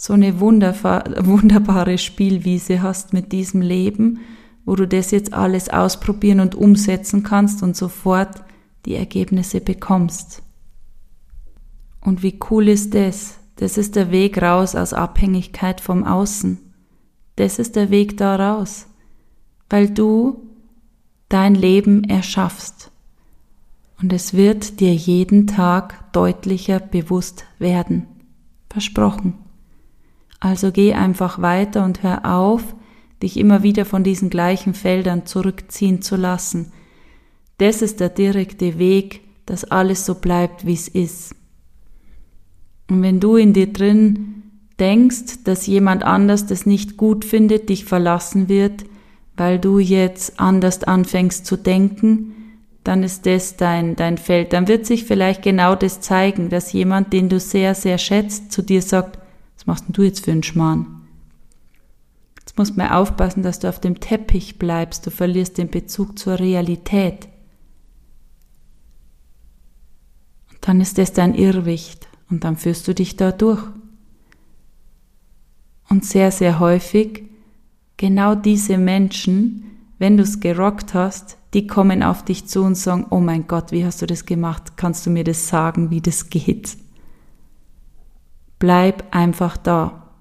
so 0.00 0.12
eine 0.12 0.38
wunderbare 0.40 1.98
Spielwiese 1.98 2.82
hast 2.82 3.12
mit 3.12 3.32
diesem 3.32 3.60
Leben, 3.60 4.20
wo 4.64 4.76
du 4.76 4.86
das 4.86 5.10
jetzt 5.10 5.32
alles 5.32 5.68
ausprobieren 5.70 6.38
und 6.38 6.54
umsetzen 6.54 7.24
kannst 7.24 7.64
und 7.64 7.76
sofort 7.76 8.44
die 8.86 8.94
Ergebnisse 8.94 9.60
bekommst. 9.60 10.42
Und 12.00 12.22
wie 12.22 12.38
cool 12.48 12.68
ist 12.68 12.94
das? 12.94 13.38
Das 13.56 13.76
ist 13.76 13.96
der 13.96 14.12
Weg 14.12 14.40
raus 14.40 14.76
aus 14.76 14.92
Abhängigkeit 14.92 15.80
vom 15.80 16.04
Außen. 16.04 16.58
Das 17.34 17.58
ist 17.58 17.74
der 17.74 17.90
Weg 17.90 18.16
da 18.18 18.36
raus. 18.36 18.86
Weil 19.68 19.90
du 19.90 20.46
dein 21.28 21.56
Leben 21.56 22.04
erschaffst. 22.04 22.92
Und 24.00 24.12
es 24.12 24.32
wird 24.32 24.78
dir 24.78 24.94
jeden 24.94 25.48
Tag 25.48 26.12
deutlicher 26.12 26.78
bewusst 26.78 27.46
werden. 27.58 28.06
Versprochen. 28.70 29.34
Also 30.40 30.70
geh 30.72 30.94
einfach 30.94 31.40
weiter 31.40 31.84
und 31.84 32.02
hör 32.02 32.24
auf, 32.24 32.62
dich 33.22 33.36
immer 33.36 33.62
wieder 33.62 33.84
von 33.84 34.04
diesen 34.04 34.30
gleichen 34.30 34.74
Feldern 34.74 35.26
zurückziehen 35.26 36.02
zu 36.02 36.16
lassen. 36.16 36.72
Das 37.58 37.82
ist 37.82 37.98
der 38.00 38.08
direkte 38.08 38.78
Weg, 38.78 39.22
dass 39.46 39.64
alles 39.64 40.06
so 40.06 40.14
bleibt, 40.14 40.66
wie 40.66 40.74
es 40.74 40.86
ist. 40.86 41.34
Und 42.88 43.02
wenn 43.02 43.18
du 43.18 43.36
in 43.36 43.52
dir 43.52 43.72
drin 43.72 44.42
denkst, 44.78 45.42
dass 45.44 45.66
jemand 45.66 46.04
anders 46.04 46.46
das 46.46 46.66
nicht 46.66 46.96
gut 46.96 47.24
findet, 47.24 47.68
dich 47.68 47.84
verlassen 47.84 48.48
wird, 48.48 48.84
weil 49.36 49.58
du 49.58 49.78
jetzt 49.78 50.38
anders 50.38 50.84
anfängst 50.84 51.46
zu 51.46 51.56
denken, 51.56 52.34
dann 52.84 53.02
ist 53.02 53.26
das 53.26 53.56
dein, 53.56 53.96
dein 53.96 54.18
Feld. 54.18 54.52
Dann 54.52 54.68
wird 54.68 54.86
sich 54.86 55.04
vielleicht 55.04 55.42
genau 55.42 55.74
das 55.74 56.00
zeigen, 56.00 56.48
dass 56.48 56.72
jemand, 56.72 57.12
den 57.12 57.28
du 57.28 57.38
sehr, 57.40 57.74
sehr 57.74 57.98
schätzt, 57.98 58.52
zu 58.52 58.62
dir 58.62 58.82
sagt, 58.82 59.18
was 59.58 59.66
machst 59.66 59.88
denn 59.88 59.92
du 59.92 60.02
jetzt 60.02 60.24
für 60.24 60.30
einen 60.30 60.44
Schmarrn? 60.44 60.86
Jetzt 62.38 62.56
musst 62.56 62.70
du 62.72 62.76
mal 62.76 62.92
aufpassen, 62.92 63.42
dass 63.42 63.58
du 63.58 63.68
auf 63.68 63.80
dem 63.80 63.98
Teppich 63.98 64.58
bleibst, 64.58 65.04
du 65.04 65.10
verlierst 65.10 65.58
den 65.58 65.68
Bezug 65.68 66.16
zur 66.16 66.38
Realität. 66.38 67.28
Und 70.50 70.58
dann 70.60 70.80
ist 70.80 70.96
das 70.96 71.12
dein 71.12 71.34
Irrwicht 71.34 72.08
und 72.30 72.44
dann 72.44 72.56
führst 72.56 72.86
du 72.86 72.94
dich 72.94 73.16
da 73.16 73.32
durch. 73.32 73.62
Und 75.88 76.04
sehr, 76.04 76.30
sehr 76.30 76.60
häufig 76.60 77.24
genau 77.96 78.36
diese 78.36 78.78
Menschen, 78.78 79.64
wenn 79.98 80.16
du 80.16 80.22
es 80.22 80.38
gerockt 80.38 80.94
hast, 80.94 81.36
die 81.54 81.66
kommen 81.66 82.04
auf 82.04 82.24
dich 82.24 82.46
zu 82.46 82.62
und 82.62 82.76
sagen, 82.76 83.06
oh 83.10 83.20
mein 83.20 83.48
Gott, 83.48 83.72
wie 83.72 83.84
hast 83.84 84.02
du 84.02 84.06
das 84.06 84.24
gemacht? 84.24 84.76
Kannst 84.76 85.04
du 85.04 85.10
mir 85.10 85.24
das 85.24 85.48
sagen, 85.48 85.90
wie 85.90 86.00
das 86.00 86.30
geht? 86.30 86.76
Bleib 88.58 89.14
einfach 89.14 89.56
da. 89.56 90.12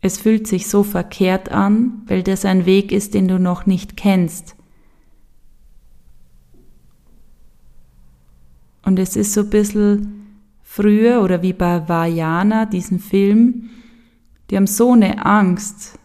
Es 0.00 0.18
fühlt 0.18 0.46
sich 0.46 0.68
so 0.68 0.82
verkehrt 0.82 1.50
an, 1.50 2.02
weil 2.06 2.22
das 2.22 2.44
ein 2.44 2.66
Weg 2.66 2.92
ist, 2.92 3.14
den 3.14 3.28
du 3.28 3.38
noch 3.38 3.66
nicht 3.66 3.96
kennst. 3.96 4.56
Und 8.82 8.98
es 8.98 9.16
ist 9.16 9.32
so 9.32 9.40
ein 9.40 9.50
bisschen 9.50 10.38
früher 10.62 11.22
oder 11.22 11.40
wie 11.42 11.52
bei 11.54 11.88
Vajana, 11.88 12.66
diesen 12.66 12.98
Film, 12.98 13.70
die 14.50 14.56
haben 14.56 14.66
so 14.66 14.92
eine 14.92 15.24
Angst, 15.24 15.98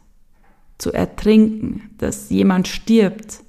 zu 0.79 0.93
ertrinken, 0.93 1.91
dass 1.97 2.29
jemand 2.29 2.67
stirbt, 2.67 3.43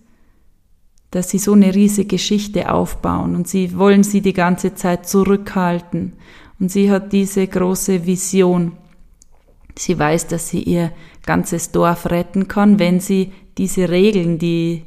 dass 1.11 1.31
sie 1.31 1.39
so 1.39 1.53
eine 1.53 1.75
riesige 1.75 2.09
Geschichte 2.09 2.73
aufbauen 2.73 3.35
und 3.35 3.49
sie 3.49 3.77
wollen 3.77 4.03
sie 4.03 4.21
die 4.21 4.33
ganze 4.33 4.75
Zeit 4.75 5.09
zurückhalten. 5.09 6.13
Und 6.61 6.71
sie 6.71 6.91
hat 6.91 7.13
diese 7.13 7.47
große 7.47 8.07
Vision. 8.07 8.73
Sie 9.77 9.99
weiß, 9.99 10.27
dass 10.27 10.49
sie 10.49 10.63
ihr 10.63 10.93
ganzes 11.25 11.73
Dorf 11.73 12.11
retten 12.11 12.49
kann, 12.49 12.79
wenn 12.79 13.01
sie 13.01 13.33
diese 13.57 13.89
Regeln, 13.89 14.39
die 14.39 14.85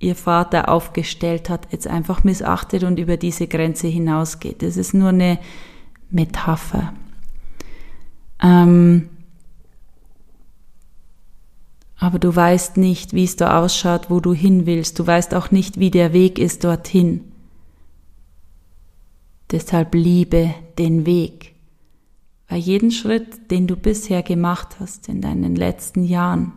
ihr 0.00 0.16
Vater 0.16 0.68
aufgestellt 0.68 1.48
hat, 1.48 1.68
jetzt 1.70 1.86
einfach 1.86 2.24
missachtet 2.24 2.82
und 2.82 2.98
über 2.98 3.16
diese 3.16 3.46
Grenze 3.46 3.86
hinausgeht. 3.86 4.64
Es 4.64 4.76
ist 4.76 4.94
nur 4.94 5.10
eine 5.10 5.38
Metapher. 6.10 6.92
Ähm, 8.42 9.08
aber 11.96 12.18
du 12.18 12.34
weißt 12.34 12.78
nicht, 12.78 13.12
wie 13.12 13.22
es 13.22 13.36
da 13.36 13.60
ausschaut, 13.60 14.10
wo 14.10 14.18
du 14.18 14.34
hin 14.34 14.66
willst. 14.66 14.98
Du 14.98 15.06
weißt 15.06 15.34
auch 15.34 15.52
nicht, 15.52 15.78
wie 15.78 15.92
der 15.92 16.12
Weg 16.12 16.40
ist 16.40 16.64
dorthin. 16.64 17.31
Deshalb 19.52 19.94
liebe 19.94 20.54
den 20.78 21.04
Weg. 21.04 21.54
Bei 22.48 22.56
jedem 22.56 22.90
Schritt, 22.90 23.50
den 23.50 23.66
du 23.66 23.76
bisher 23.76 24.22
gemacht 24.22 24.76
hast 24.80 25.08
in 25.08 25.20
deinen 25.20 25.56
letzten 25.56 26.04
Jahren, 26.04 26.52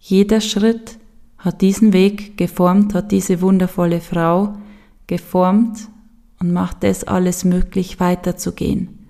jeder 0.00 0.40
Schritt 0.40 0.98
hat 1.38 1.62
diesen 1.62 1.92
Weg 1.92 2.36
geformt, 2.36 2.94
hat 2.94 3.12
diese 3.12 3.40
wundervolle 3.40 4.00
Frau 4.00 4.56
geformt 5.06 5.88
und 6.40 6.52
macht 6.52 6.84
es 6.84 7.04
alles 7.04 7.44
möglich, 7.44 8.00
weiterzugehen. 8.00 9.06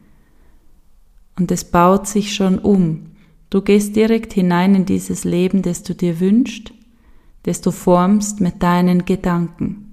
Und 1.38 1.50
es 1.50 1.64
baut 1.64 2.06
sich 2.06 2.34
schon 2.34 2.58
um. 2.58 3.06
Du 3.48 3.62
gehst 3.62 3.96
direkt 3.96 4.34
hinein 4.34 4.74
in 4.74 4.84
dieses 4.84 5.24
Leben, 5.24 5.62
das 5.62 5.82
du 5.82 5.94
dir 5.94 6.20
wünschst, 6.20 6.72
das 7.44 7.60
du 7.62 7.70
formst 7.70 8.40
mit 8.40 8.62
deinen 8.62 9.04
Gedanken. 9.04 9.87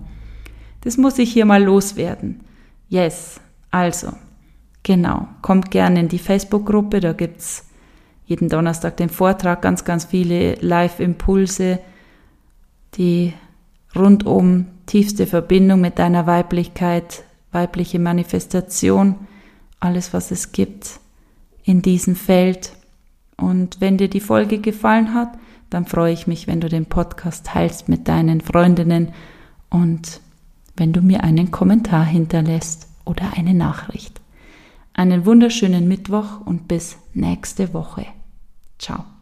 Das 0.82 0.98
muss 0.98 1.20
ich 1.20 1.32
hier 1.32 1.46
mal 1.46 1.64
loswerden. 1.64 2.42
Yes, 2.90 3.40
also, 3.70 4.08
genau, 4.82 5.28
kommt 5.44 5.70
gerne 5.70 6.00
in 6.00 6.08
die 6.08 6.18
Facebook-Gruppe, 6.18 7.00
da 7.00 7.14
gibt's 7.14 7.68
jeden 8.26 8.50
Donnerstag 8.50 8.98
den 8.98 9.10
Vortrag, 9.10 9.62
ganz, 9.62 9.86
ganz 9.86 10.06
viele 10.06 10.56
Live-Impulse, 10.56 11.78
die 12.96 13.34
rund 13.96 14.26
um 14.26 14.66
tiefste 14.88 15.28
Verbindung 15.28 15.80
mit 15.80 16.00
deiner 16.00 16.26
Weiblichkeit, 16.26 17.24
weibliche 17.52 18.00
Manifestation, 18.00 19.28
alles, 19.80 20.12
was 20.12 20.32
es 20.32 20.54
gibt 20.54 21.00
in 21.64 21.84
diesem 21.84 22.16
Feld. 22.16 22.72
Und 23.38 23.82
wenn 23.82 23.98
dir 23.98 24.10
die 24.10 24.20
Folge 24.20 24.60
gefallen 24.60 25.14
hat, 25.14 25.38
dann 25.70 25.86
freue 25.86 26.14
ich 26.14 26.28
mich, 26.28 26.48
wenn 26.48 26.62
du 26.62 26.70
den 26.70 26.86
Podcast 26.86 27.48
teilst 27.48 27.90
mit 27.90 28.08
deinen 28.08 28.42
Freundinnen 28.42 29.14
und 29.70 30.22
wenn 30.78 30.94
du 30.94 31.02
mir 31.02 31.24
einen 31.24 31.52
Kommentar 31.52 32.06
hinterlässt 32.06 32.88
oder 33.06 33.34
eine 33.36 33.54
Nachricht. 33.54 34.22
Einen 34.94 35.26
wunderschönen 35.26 35.88
Mittwoch 35.88 36.42
und 36.46 36.68
bis 36.68 36.98
nächste 37.14 37.74
Woche. 37.74 38.06
Ciao. 38.80 39.15